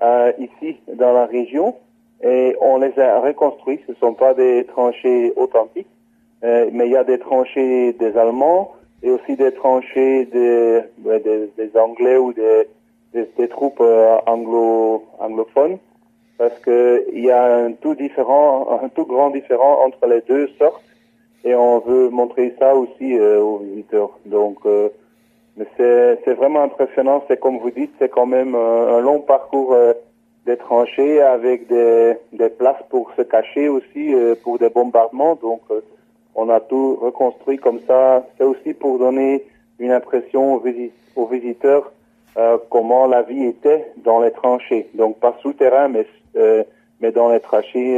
[0.00, 1.74] euh, ici dans la région
[2.22, 3.80] et on les a reconstruits.
[3.86, 5.88] Ce ne sont pas des tranchées authentiques,
[6.44, 11.50] euh, mais il y a des tranchées des Allemands et aussi des tranchées des, des,
[11.56, 12.66] des Anglais ou des,
[13.12, 15.78] des, troupes euh, anglo, anglophones
[16.38, 20.48] parce que il y a un tout différent, un tout grand différent entre les deux
[20.58, 20.82] sortes
[21.44, 24.10] et on veut montrer ça aussi euh, aux visiteurs.
[24.26, 24.88] Donc euh,
[25.76, 27.24] c'est vraiment impressionnant.
[27.28, 29.92] C'est comme vous dites, c'est quand même un, long parcours euh,
[30.48, 35.36] des tranchées avec des, des, places pour se cacher aussi euh, pour des bombardements.
[35.36, 35.80] Donc, euh,
[36.34, 38.24] on a tout reconstruit comme ça.
[38.36, 39.44] C'est aussi pour donner
[39.78, 41.92] une impression aux, visiteurs
[42.70, 44.88] comment la vie était dans les tranchées.
[44.94, 46.06] Donc, pas souterrain, mais
[47.00, 47.92] mais dans les tranchées,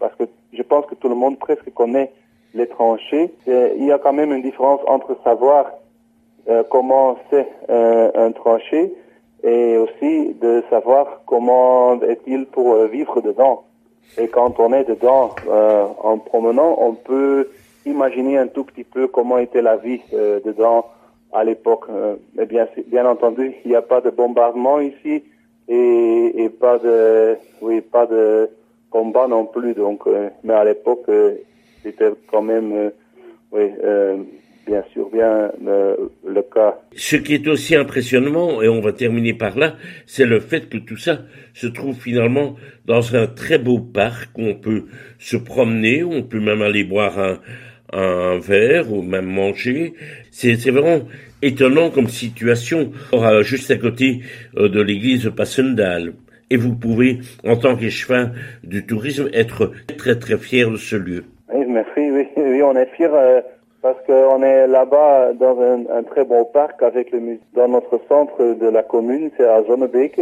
[0.00, 2.10] parce que je pense que tout le monde presque connaît
[2.54, 3.32] les tranchées.
[3.46, 5.66] Il y a quand même une différence entre savoir
[6.48, 8.92] euh, comment c'est un, un, tranché
[9.44, 13.64] et aussi de savoir comment est-il pour euh, vivre dedans.
[14.18, 17.50] Et quand on est dedans euh, en promenant, on peut
[17.84, 20.86] imaginer un tout petit peu comment était la vie dedans
[21.32, 21.86] à l'époque.
[22.34, 25.22] mais bien, bien entendu, il n'y a pas de bombardement ici
[25.68, 28.48] et, et, pas de, oui, pas de
[28.90, 29.74] combat non plus.
[29.74, 30.04] Donc,
[30.44, 31.10] mais à l'époque,
[31.82, 32.92] c'était quand même,
[33.52, 33.70] oui
[34.66, 35.96] bien sûr bien euh,
[36.26, 36.78] le cas.
[36.94, 39.74] Ce qui est aussi impressionnant, et on va terminer par là,
[40.06, 41.20] c'est le fait que tout ça
[41.52, 44.84] se trouve finalement dans un très beau parc où on peut
[45.18, 47.38] se promener, où on peut même aller boire un,
[47.92, 49.94] un verre ou même manger.
[50.30, 51.00] C'est vraiment
[51.42, 52.92] étonnant comme situation,
[53.42, 54.20] juste à côté
[54.56, 56.14] euh, de l'église de Passendal.
[56.50, 61.24] Et vous pouvez, en tant qu'échevin du tourisme, être très très fier de ce lieu.
[61.52, 61.90] Oui, merci.
[61.96, 63.12] Oui, oui on est fier.
[63.14, 63.40] Euh,
[63.84, 67.40] parce qu'on est là-bas dans un, un, très bon parc avec le musée.
[67.52, 70.20] Dans notre centre de la commune, c'est à Zonnebeek.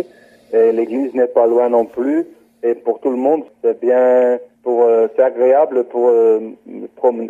[0.53, 2.27] Et l'église n'est pas loin non plus.
[2.65, 6.41] Et pour tout le monde, c'est bien, pour, euh, c'est agréable pour, euh,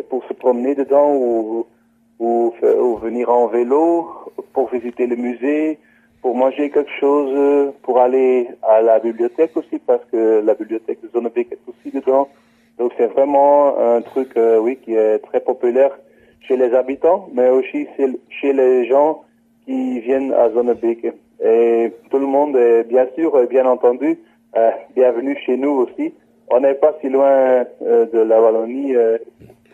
[0.09, 1.67] pour se promener dedans ou,
[2.17, 4.09] ou, ou, venir en vélo,
[4.53, 5.77] pour visiter le musée,
[6.23, 11.09] pour manger quelque chose, pour aller à la bibliothèque aussi, parce que la bibliothèque de
[11.09, 12.27] Zonnebeek est aussi dedans.
[12.79, 15.91] Donc c'est vraiment un truc, euh, oui, qui est très populaire
[16.47, 17.87] chez les habitants, mais aussi
[18.29, 19.21] chez les gens
[19.65, 21.05] qui viennent à Zonnebeek.
[21.43, 24.17] Et tout le monde est bien sûr, bien entendu,
[24.55, 26.13] euh, bienvenue chez nous aussi.
[26.49, 28.95] On n'est pas si loin euh, de la Wallonie.
[28.95, 29.17] Euh,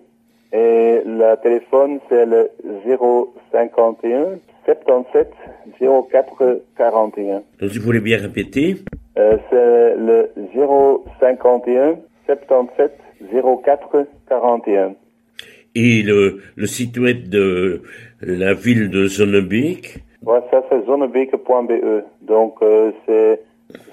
[0.51, 2.49] et le téléphone c'est le
[3.53, 5.31] 051 77
[5.79, 7.42] 04 41.
[7.61, 8.77] Donc, si vous voulez bien répéter.
[9.18, 10.31] Euh, c'est le
[11.21, 12.92] 051 77
[13.64, 14.94] 04 41.
[15.75, 17.83] Et le, le site web de
[18.21, 22.03] la ville de Zonnebeek Ouais, ça c'est zonnebeek.be.
[22.23, 23.40] Donc euh, c'est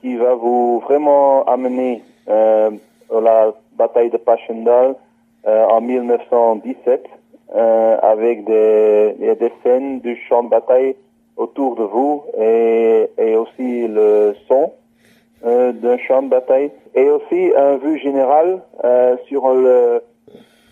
[0.00, 2.70] qui va vous vraiment amener euh,
[3.14, 4.94] à la bataille de Passchendaele
[5.46, 7.04] euh, en 1917
[7.54, 10.96] euh, avec des, des scènes du champ de bataille
[11.36, 14.72] autour de vous et, et aussi le son
[15.44, 20.02] euh, d'un champ de bataille et aussi un vue générale euh, sur le,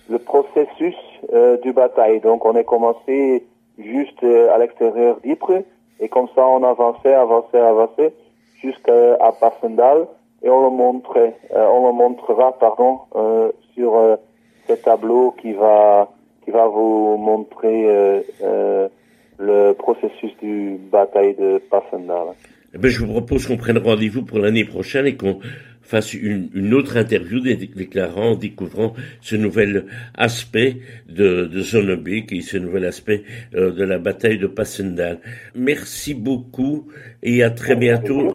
[0.09, 0.97] le processus
[1.33, 2.21] euh, du bataille.
[2.21, 3.45] Donc on est commencé
[3.79, 5.63] juste euh, à l'extérieur d'Ypres
[6.01, 8.15] et comme ça on avançait, avançait, avançait
[8.61, 10.07] jusqu'à Passendal
[10.43, 13.01] et on le montrait, euh, on le montrera pardon
[13.75, 14.19] sur
[14.67, 16.09] ce tableau qui va
[16.45, 18.25] qui va vous montrer
[19.39, 22.29] le processus du bataille de Passendal.
[22.75, 25.39] Eh ben, je vous propose qu'on prenne rendez-vous pour l'année prochaine et qu'on
[25.81, 29.85] fasse une, une, autre interview dé déclarant, découvrant ce nouvel
[30.15, 33.23] aspect de, de Zonnebeek et ce nouvel aspect
[33.55, 35.21] euh, de la bataille de Passendal.
[35.55, 36.89] Merci beaucoup
[37.23, 38.33] et à très bientôt.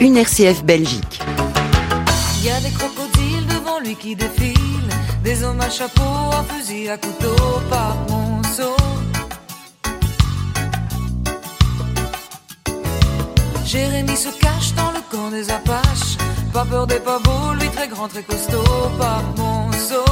[0.00, 1.20] Une RCF Belgique.
[2.40, 2.70] Il y a des
[3.94, 7.36] qui défilent, des hommes à chapeau, à fusil, à couteau,
[7.70, 8.76] par monceau.
[13.64, 16.16] Jérémy se cache dans le camp des Apaches,
[16.52, 20.04] pas peur des pavots, lui très grand, très costaud, par monceau.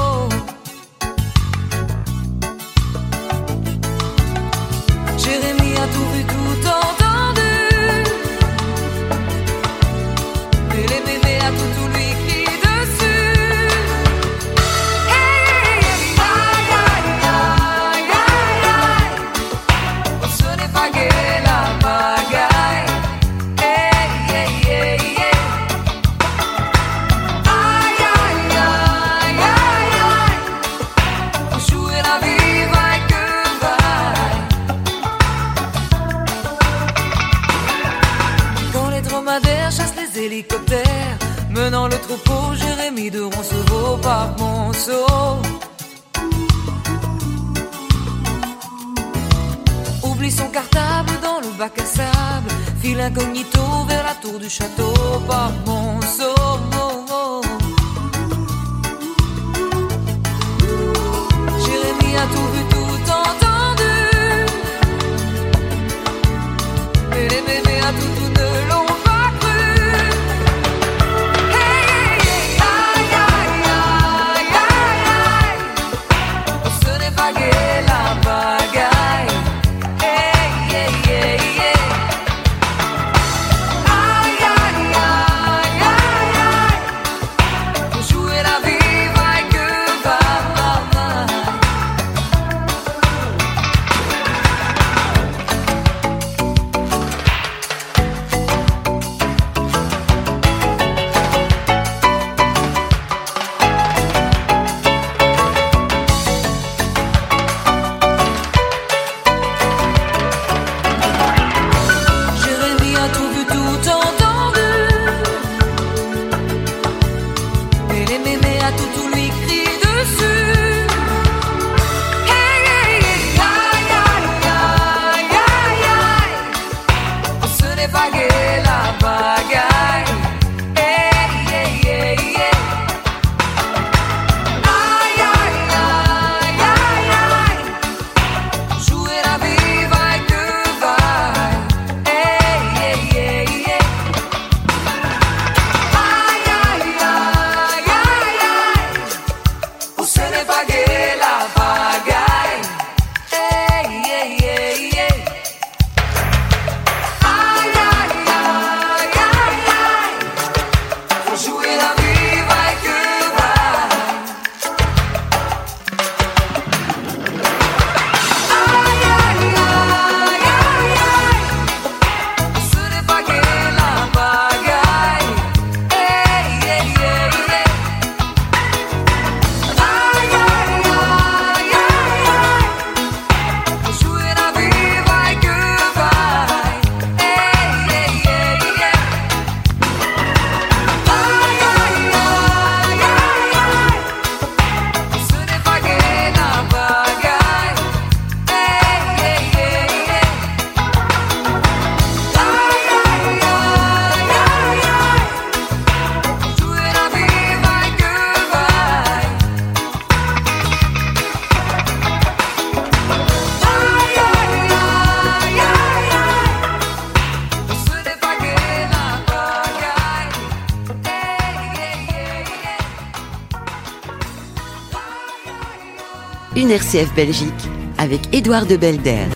[226.66, 229.26] Une RCF Belgique avec Édouard de Belder.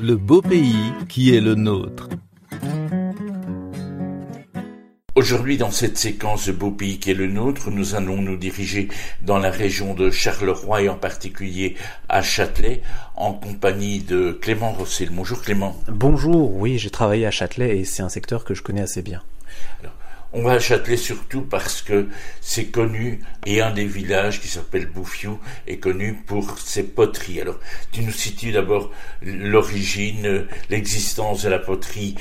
[0.00, 2.08] Le beau pays qui est le nôtre.
[5.14, 8.88] Aujourd'hui, dans cette séquence de beau pays qui est le nôtre, nous allons nous diriger
[9.20, 11.76] dans la région de Charleroi et en particulier
[12.08, 12.80] à Châtelet
[13.16, 15.10] en compagnie de Clément Rossel.
[15.12, 15.78] Bonjour Clément.
[15.88, 19.22] Bonjour, oui, j'ai travaillé à Châtelet et c'est un secteur que je connais assez bien.
[19.82, 19.92] Alors,
[20.32, 22.08] on va à Châtelet surtout parce que
[22.40, 27.40] c'est connu et un des villages qui s'appelle Bouffiou est connu pour ses poteries.
[27.40, 27.58] Alors,
[27.90, 28.90] tu nous situes d'abord
[29.22, 32.14] l'origine, l'existence de la poterie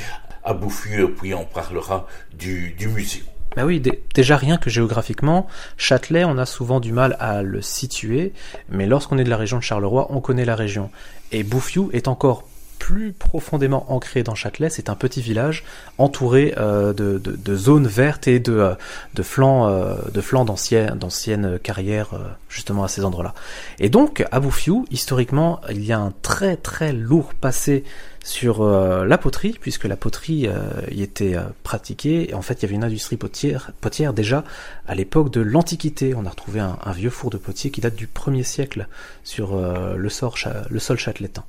[0.44, 2.08] à Bouffiou puis on parlera
[2.38, 3.24] du, du musée.
[3.56, 5.48] Bah oui, dé- déjà rien que géographiquement,
[5.78, 8.34] Châtelet, on a souvent du mal à le situer,
[8.70, 10.90] mais lorsqu'on est de la région de Charleroi, on connaît la région.
[11.34, 12.48] Et Bouffiou est encore
[12.82, 15.64] plus profondément ancré dans Châtelet, c'est un petit village
[16.00, 20.44] entouré euh, de, zones vertes et de, euh, flancs, euh,
[20.96, 22.10] d'anciennes, carrières
[22.50, 23.36] justement à ces endroits-là.
[23.78, 27.84] Et donc, à Bouffiou, historiquement, il y a un très très lourd passé
[28.24, 30.48] sur la poterie, puisque la poterie
[30.92, 32.32] y était pratiquée.
[32.32, 33.72] Et en fait, il y avait une industrie potière,
[34.14, 34.44] déjà
[34.88, 36.14] à l'époque de l'Antiquité.
[36.16, 38.88] On a retrouvé un, vieux four de potier qui date du 1er siècle
[39.24, 41.44] sur le, sol châteletain.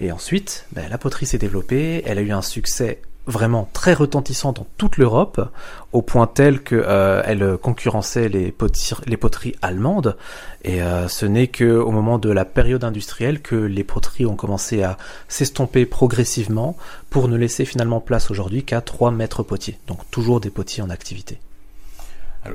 [0.00, 4.52] Et ensuite, ben, la poterie s'est développée, elle a eu un succès vraiment très retentissant
[4.52, 5.50] dans toute l'Europe,
[5.92, 10.16] au point tel que euh, elle concurrençait les, poteries allemandes.
[10.62, 14.36] Et euh, ce n'est que au moment de la période industrielle que les poteries ont
[14.36, 16.76] commencé à s'estomper progressivement
[17.10, 19.78] pour ne laisser finalement place aujourd'hui qu'à 3 mètres potiers.
[19.86, 21.38] Donc toujours des potiers en activité.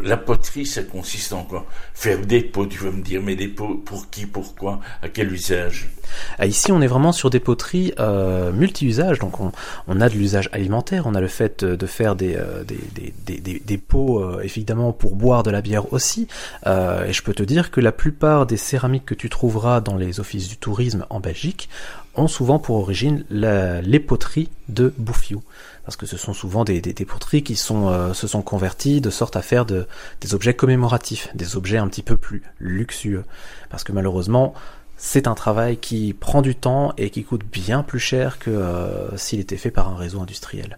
[0.03, 1.65] La poterie, ça consiste en quoi?
[1.95, 5.31] Faire des pots, tu veux me dire, mais des pots pour qui, pourquoi, à quel
[5.33, 5.89] usage?
[6.37, 9.17] Ah, Ici, on est vraiment sur des poteries euh, multi-usages.
[9.17, 12.63] Donc, on, a de l'usage alimentaire, on a le fait euh, de faire des, euh,
[12.63, 12.77] des,
[13.25, 16.27] des, des, des- pots, euh, évidemment, pour boire de la bière aussi.
[16.67, 20.19] Et je peux te dire que la plupart des céramiques que tu trouveras dans les
[20.19, 21.69] offices du tourisme en Belgique
[22.15, 25.41] ont souvent pour origine la- les poteries de Bouffiou.
[25.89, 29.35] Parce que ce sont souvent des, des, poteries qui euh, se sont converties de sorte
[29.35, 29.87] à faire de,
[30.21, 33.23] des objets commémoratifs, des objets un petit peu plus luxueux.
[33.71, 34.53] Parce que malheureusement,
[34.97, 39.17] c'est un travail qui prend du temps et qui coûte bien plus cher que euh,
[39.17, 40.77] s'il était fait par un réseau industriel.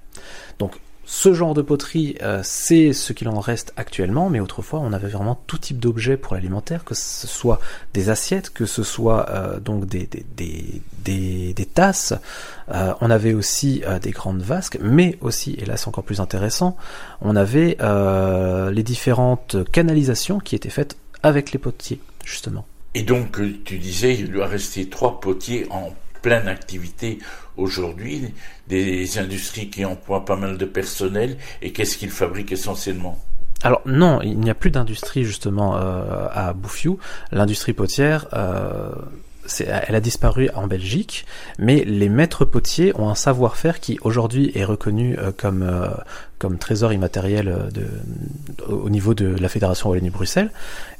[1.14, 5.10] Ce genre de poterie, euh, c'est ce qu'il en reste actuellement, mais autrefois on avait
[5.10, 7.60] vraiment tout type d'objets pour l'alimentaire, que ce soit
[7.94, 10.08] des assiettes, que ce soit euh, donc des,
[11.74, 12.14] tasses,
[12.74, 16.78] euh, on avait aussi des grandes vasques, mais aussi, et là c'est encore plus intéressant,
[17.20, 17.78] on avait
[18.72, 22.66] les différentes canalisations qui étaient faites avec les potiers, justement.
[22.94, 27.20] Et donc, tu disais, il doit rester trois potiers en pleine activité
[27.58, 28.34] aujourd'hui,
[28.68, 33.20] des industries qui emploient pas mal de personnel, et qu'est-ce qu'ils fabriquent essentiellement?
[33.64, 36.98] Alors non, il n'y a plus d'industrie justement euh, à Bouffiou.
[37.32, 38.92] L'industrie potière, euh,
[39.60, 41.26] elle a disparu en Belgique,
[41.60, 45.90] mais les maîtres potiers ont un savoir-faire qui aujourd'hui est reconnu euh, comme euh,
[46.40, 47.70] comme trésor immatériel euh,
[48.68, 50.52] au niveau de la Fédération Wallonie-Bruxelles.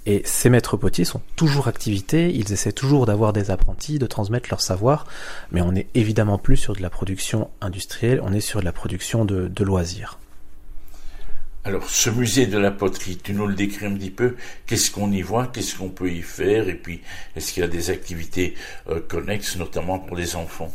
[0.06, 4.50] Et ces maîtres potiers sont toujours activité, ils essaient toujours d'avoir des apprentis, de transmettre
[4.52, 5.06] leur savoir,
[5.52, 8.72] mais on n'est évidemment plus sur de la production industrielle, on est sur de la
[8.72, 10.21] production de loisirs.
[11.64, 14.36] Alors, ce musée de la poterie, tu nous le décris un petit peu.
[14.66, 15.46] Qu'est-ce qu'on y voit?
[15.46, 16.68] Qu'est-ce qu'on peut y faire?
[16.68, 17.02] Et puis,
[17.36, 18.56] est-ce qu'il y a des activités
[18.90, 20.74] euh, connexes, notamment pour les enfants?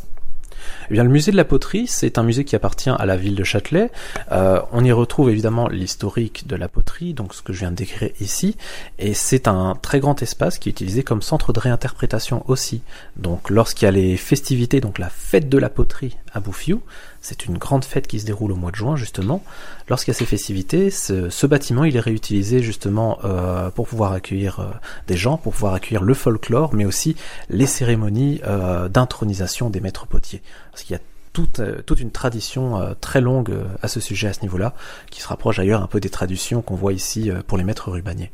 [0.88, 3.34] Eh bien, le musée de la poterie, c'est un musée qui appartient à la ville
[3.34, 3.90] de Châtelet.
[4.30, 7.76] Euh, on y retrouve évidemment l'historique de la poterie, donc ce que je viens de
[7.76, 8.56] décrire ici,
[8.98, 12.82] et c'est un très grand espace qui est utilisé comme centre de réinterprétation aussi.
[13.16, 16.82] Donc, lorsqu'il y a les festivités, donc la fête de la poterie à Bouffiou,
[17.26, 19.42] c'est une grande fête qui se déroule au mois de juin justement.
[19.88, 24.66] Lorsqu'il y a ces festivités, ce, bâtiment est réutilisé justement euh, pour pouvoir accueillir euh,
[25.08, 27.16] des gens, pour pouvoir accueillir le folklore, mais aussi
[27.50, 30.40] les cérémonies euh, d'intronisation des maîtres potiers.
[30.70, 31.02] Parce qu'il y a
[31.32, 33.52] toute, toute une tradition très longue
[33.82, 34.72] à ce sujet, à ce niveau-là,
[35.10, 38.30] qui se rapproche d'ailleurs un peu des traditions qu'on voit ici pour les maîtres rubaniers.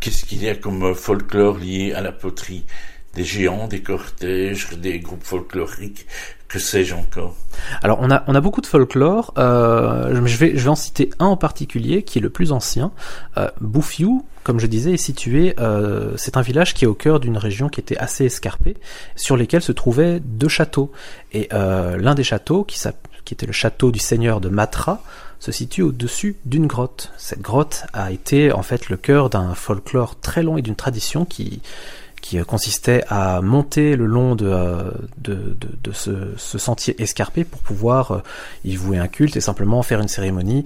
[0.00, 2.64] Qu'est-ce qu'il y a comme folklore lié à la poterie?
[3.14, 6.06] Des géants, des cortèges, des groupes folkloriques,
[6.52, 7.34] que sais-je encore
[7.82, 9.32] Alors on a on a beaucoup de folklore.
[9.38, 12.92] Euh, je vais je vais en citer un en particulier qui est le plus ancien.
[13.38, 13.48] Euh,
[14.44, 15.54] comme je disais, est situé.
[15.58, 18.76] Euh, c'est un village qui est au cœur d'une région qui était assez escarpée,
[19.16, 20.90] sur lesquels se trouvaient deux châteaux.
[21.32, 22.78] Et euh, l'un des châteaux, qui,
[23.24, 25.02] qui était le château du seigneur de Matra,
[25.38, 27.12] se situe au-dessus d'une grotte.
[27.16, 31.24] Cette grotte a été en fait le cœur d'un folklore très long et d'une tradition
[31.24, 31.62] qui
[32.22, 34.90] qui euh, consistait à monter le long de, euh,
[35.92, 38.22] ce, sentier escarpé pour pouvoir euh,
[38.64, 40.64] y vouer un culte et simplement faire une cérémonie,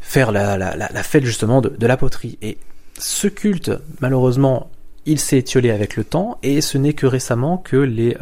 [0.00, 0.58] faire la,
[1.04, 2.38] fête justement de, la poterie.
[2.42, 2.58] Et
[2.98, 4.70] ce culte, malheureusement,
[5.06, 8.16] il s'est étiolé avec le temps et ce n'est que récemment que les,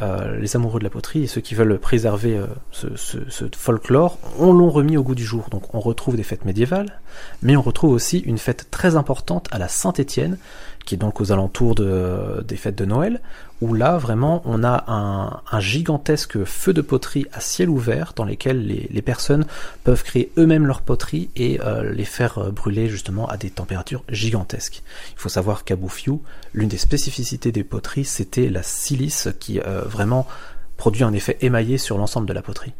[0.54, 2.40] amoureux de la poterie et ceux qui veulent préserver
[2.72, 2.88] ce
[3.56, 5.46] folklore on l'ont remis au goût du jour.
[5.52, 6.98] Donc on retrouve des fêtes médiévales,
[7.40, 10.38] mais on retrouve aussi une fête très importante à la Saint-Étienne,
[10.84, 13.20] qui est donc aux alentours de, des fêtes de Noël,
[13.60, 18.66] où là vraiment on a un, gigantesque feu de poterie à ciel ouvert dans lesquels
[18.66, 19.46] les, les personnes
[19.84, 24.02] peuvent créer eux-mêmes leur poterie et euh, les faire euh, brûler justement à des températures
[24.08, 24.82] gigantesques.
[25.12, 26.22] Il faut savoir qu'à Bouffiou,
[26.52, 30.26] l'une des spécificités des poteries, c'était la silice qui euh, vraiment
[30.76, 32.72] produit un effet émaillé sur l'ensemble de la poterie.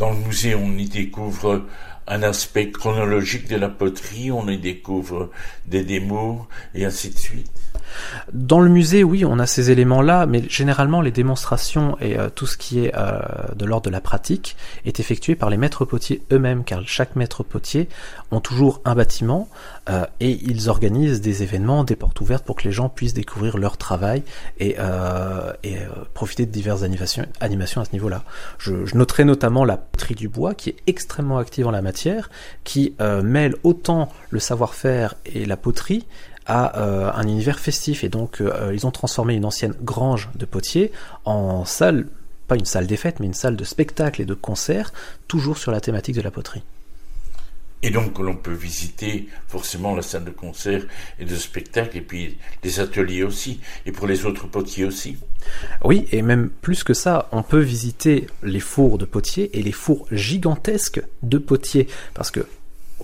[0.00, 1.66] Dans le musée, on y découvre
[2.06, 5.30] un aspect chronologique de la poterie, on y découvre
[5.66, 7.52] des démos et ainsi de suite.
[8.32, 12.46] Dans le musée, oui, on a ces éléments-là, mais généralement les démonstrations et euh, tout
[12.46, 13.20] ce qui est euh,
[13.54, 17.42] de l'ordre de la pratique est effectué par les maîtres potiers eux-mêmes, car chaque maître
[17.42, 17.88] potier
[18.30, 19.48] ont toujours un bâtiment
[19.88, 23.58] euh, et ils organisent des événements, des portes ouvertes pour que les gens puissent découvrir
[23.58, 24.22] leur travail
[24.58, 24.76] et,
[26.14, 27.24] profiter de diverses animations,
[27.80, 28.24] à ce niveau-là.
[28.58, 32.30] Je, je noterai notamment la poterie du bois qui est extrêmement active en la matière,
[32.64, 36.06] qui mêle autant le savoir-faire et la poterie
[36.46, 40.46] à euh, un univers festif et donc euh, ils ont transformé une ancienne grange de
[40.46, 40.92] potiers
[41.24, 42.06] en salle,
[42.48, 44.92] pas une salle des fêtes, mais une salle de spectacle et de concert,
[45.28, 46.62] toujours sur la thématique de la poterie.
[47.82, 50.84] Et donc l'on peut visiter forcément la salle de concert
[51.18, 55.16] et de spectacle et puis les ateliers aussi et pour les autres potiers aussi.
[55.82, 59.72] Oui, et même plus que ça, on peut visiter les fours de potier et les
[59.72, 62.46] fours gigantesques de potier parce que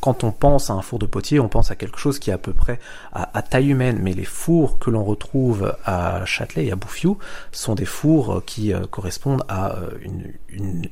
[0.01, 2.33] quand on pense à un four de potier, on pense à quelque chose qui est
[2.33, 2.79] à peu près
[3.13, 7.19] à, taille humaine, mais les fours que l'on retrouve à Châtelet et à Bouffiou
[7.53, 9.91] sont des fours qui euh, correspondent à euh,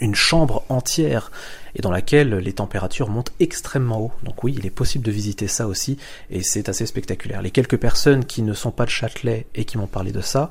[0.00, 1.32] une, chambre entière
[1.74, 4.12] et dans laquelle les températures montent extrêmement haut.
[4.22, 5.98] Donc oui, il est possible de visiter ça aussi
[6.30, 7.42] et c'est assez spectaculaire.
[7.42, 10.50] Les quelques personnes qui ne sont pas de Châtelet et qui m'ont parlé de ça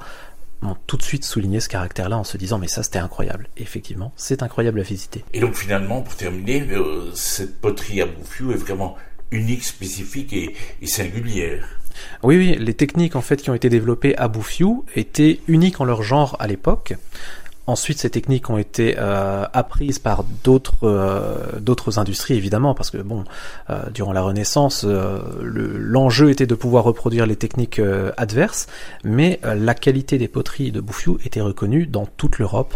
[0.64, 3.50] m'ont tout de suite souligné ce caractère-là en se disant mais ça c'était incroyable.
[3.58, 5.24] Et effectivement, c'est incroyable à visiter.
[5.34, 8.96] Et donc finalement, pour terminer, euh, cette poterie à Bouffiou est vraiment
[9.32, 11.68] unique, spécifique et, et singulière.
[12.24, 15.86] Oui, oui, les techniques en fait qui ont été développées à Bouffiou étaient uniques en
[15.86, 16.96] leur genre à l'époque.
[17.66, 22.98] Ensuite, ces techniques ont été euh, apprises par d'autres euh, d'autres industries, évidemment, parce que
[22.98, 23.24] bon,
[23.70, 27.82] euh, durant la Renaissance, l'enjeu était de pouvoir reproduire les techniques
[28.18, 28.68] adverses,
[29.04, 32.76] mais la qualité des poteries de Bouffiou était reconnue dans toute l'Europe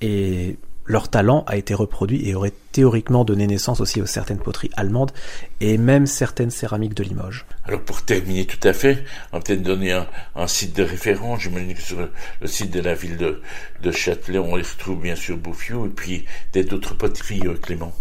[0.00, 4.70] et leur talent a été reproduit et aurait théoriquement donné naissance aussi aux certaines poteries
[4.76, 5.12] allemandes
[5.60, 7.46] et même certaines céramiques de Limoges.
[7.64, 11.40] Alors pour terminer tout à fait, on va peut-être donner un, un, site de référence.
[11.40, 12.10] Je me dis que sur le,
[12.40, 13.40] le, site de la ville de,
[13.82, 17.92] de Châtelet, on les retrouve bien sûr Bouffiou et puis peut-être d'autres poteries, euh, Clément.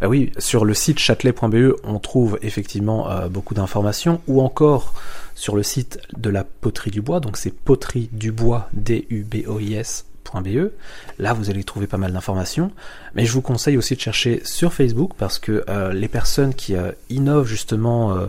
[0.00, 4.94] Bah oui, sur le site châtelet.be, on trouve effectivement euh, beaucoup d'informations ou encore
[5.34, 10.70] sur le site de la poterie du bois, donc c'est poterie du bois D-U-B-O-I-S .be.
[11.18, 12.70] Là, vous allez trouver pas mal d'informations.
[13.14, 16.74] Mais je vous conseille aussi de chercher sur Facebook parce que euh, les personnes qui
[16.74, 18.26] euh, innovent justement euh,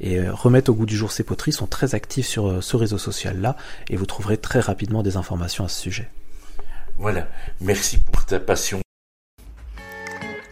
[0.00, 3.56] et remettent au goût du jour ces poteries sont très actives sur ce réseau social-là
[3.88, 6.08] et vous trouverez très rapidement des informations à ce sujet.
[6.98, 7.28] Voilà.
[7.60, 8.80] Merci pour ta passion.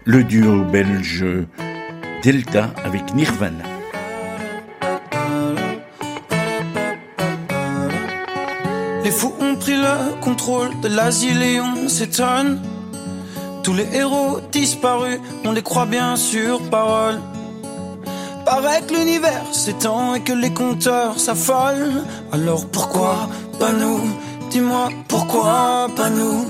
[0.07, 1.25] Le duo belge
[2.23, 3.74] Delta avec Nirvana.
[9.05, 12.59] Les fous ont pris le contrôle de l'asile et on s'étonne.
[13.63, 17.21] Tous les héros disparus, on les croit bien sur parole.
[18.47, 22.03] Paraît que l'univers s'étend et que les compteurs s'affolent.
[22.33, 23.29] Alors pourquoi
[23.61, 24.01] pas nous?
[24.49, 26.47] Dis-moi pourquoi pas nous?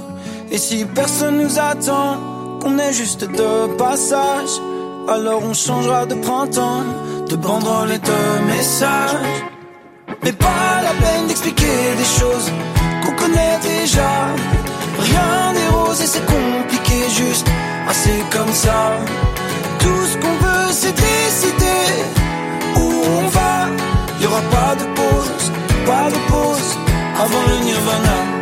[0.53, 2.19] Et si personne nous attend,
[2.63, 4.61] qu'on est juste de passage,
[5.09, 6.85] alors on changera de printemps,
[7.29, 9.54] de banderoles et de messages.
[10.25, 12.51] Mais pas la peine d'expliquer des choses
[13.03, 14.11] qu'on connaît déjà.
[14.99, 17.47] Rien n'est rose et c'est compliqué, juste
[17.89, 18.93] assez comme ça.
[19.81, 21.91] Tout ce qu'on veut, c'est décider
[22.77, 22.87] où
[23.18, 23.68] on va.
[24.20, 25.53] Y aura pas de pause,
[25.85, 26.70] pas de pause
[27.22, 28.34] avant le nirvana.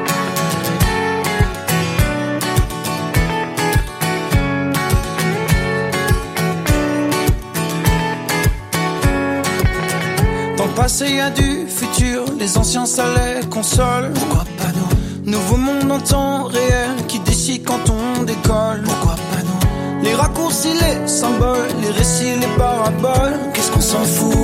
[10.75, 14.11] Passé y a du futur, les anciens ça les console.
[14.15, 18.83] Pourquoi pas nous Nouveau monde en temps réel qui décide quand on décolle.
[18.85, 23.39] Pourquoi pas nous Les raccourcis, les symboles, les récits, les paraboles.
[23.53, 24.35] Qu'est-ce qu'on s'en fout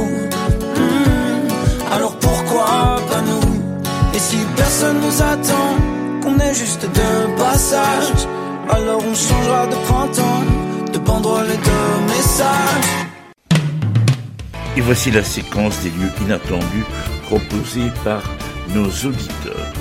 [0.77, 5.75] hmm, Alors pourquoi pas nous Et si personne nous attend,
[6.23, 8.27] qu'on est juste de passage,
[8.71, 10.43] alors on changera de printemps,
[10.93, 13.08] de banderoles et de messages.
[14.79, 16.85] Et voici la séquence des lieux inattendus
[17.25, 18.23] proposés par
[18.77, 19.73] nos auditeurs.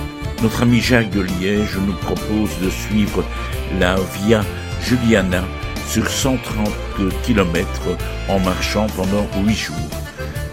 [0.42, 3.24] Notre ami Jacques de Liège nous propose de suivre
[3.80, 4.42] la Via
[4.82, 5.44] Juliana
[5.88, 6.68] sur 130
[7.22, 7.68] km
[8.28, 9.76] en marchant pendant 8 jours.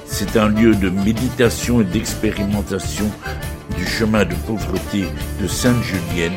[0.04, 3.10] C'est un lieu de méditation et d'expérimentation
[3.78, 5.06] du chemin de pauvreté
[5.40, 6.36] de Sainte-Julienne,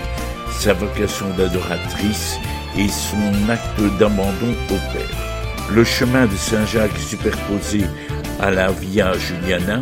[0.57, 2.37] sa vocation d'adoratrice
[2.77, 5.26] et son acte d'abandon au Père.
[5.69, 7.81] Le chemin de Saint-Jacques superposé
[8.39, 9.81] à la Via Juliana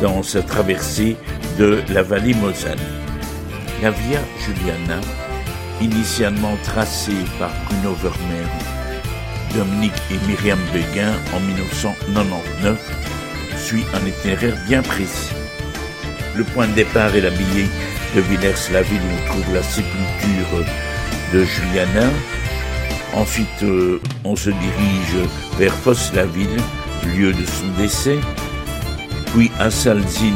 [0.00, 1.16] dans sa traversée
[1.58, 2.78] de la vallée Mosane.
[3.82, 5.00] La Via Juliana,
[5.80, 8.46] initialement tracée par Bruno Vermeer,
[9.54, 12.78] Dominique et Myriam Beguin en 1999,
[13.58, 15.34] suit un itinéraire bien précis.
[16.36, 17.68] Le point de départ est l'abbaye
[18.14, 20.64] de Villers-la-Ville où on trouve la sépulture
[21.32, 22.10] de Juliana.
[23.16, 26.60] Ensuite, euh, on se dirige vers Fosse-la-Ville,
[27.16, 28.18] lieu de son décès.
[29.34, 30.34] Puis à Salzine,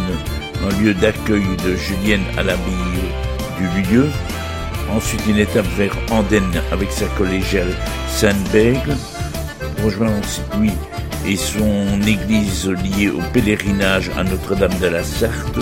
[0.65, 2.65] un lieu d'accueil de Julienne à l'abbaye
[3.59, 4.07] du lieu.
[4.91, 7.77] Ensuite, une étape vers Andenne avec sa collégiale
[8.09, 8.97] Sainte-Bègle.
[9.85, 10.73] Rejoint ensuite lui
[11.27, 15.59] et son église liée au pèlerinage à Notre-Dame de la Sarthe.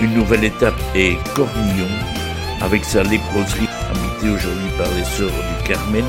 [0.00, 1.88] Une nouvelle étape est Cornillon
[2.62, 6.04] avec sa léproserie habitée aujourd'hui par les sœurs du Carmel.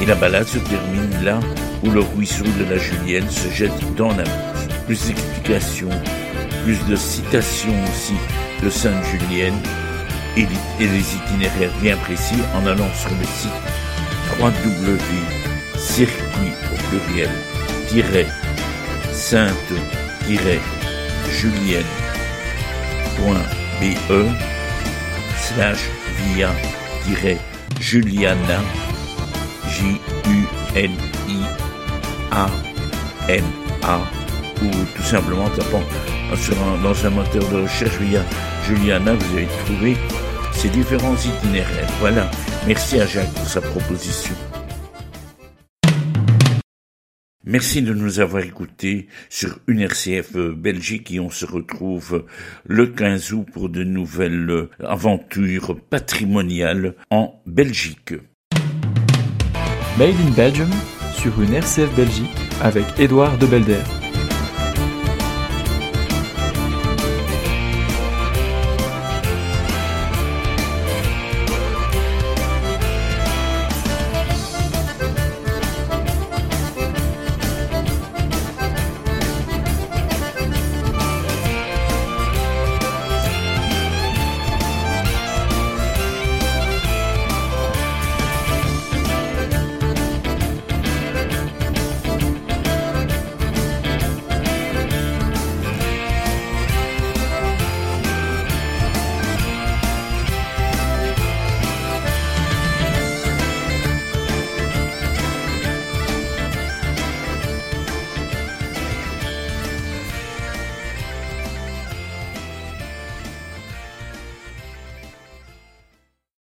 [0.00, 1.40] Et la balade se termine là
[1.82, 4.68] où le ruisseau de la Julienne se jette dans la Meuse.
[4.86, 5.90] Plus d'explications,
[6.64, 8.14] plus de citations aussi
[8.62, 9.58] de Sainte Julienne
[10.36, 13.50] et, et les itinéraires bien précis en allant sur le site
[14.38, 17.30] www.circuit au pluriel
[19.12, 19.72] sainte
[21.30, 21.84] julienne.be
[25.36, 25.82] slash
[26.36, 26.50] via
[29.80, 30.90] J-U-L-I-A-N-A
[34.62, 35.82] ou tout simplement tapant
[36.82, 38.22] dans un moteur de recherche via
[38.64, 39.96] Juliana, vous allez trouver
[40.52, 41.90] ces différents itinéraires.
[41.98, 42.30] Voilà.
[42.66, 44.34] Merci à Jacques pour sa proposition.
[47.44, 52.26] Merci de nous avoir écoutés sur une RCF Belgique et on se retrouve
[52.64, 58.14] le 15 août pour de nouvelles aventures patrimoniales en Belgique.
[60.00, 60.70] Made in Belgium
[61.12, 62.30] sur une RCF Belgique
[62.62, 63.82] avec Édouard de Belder.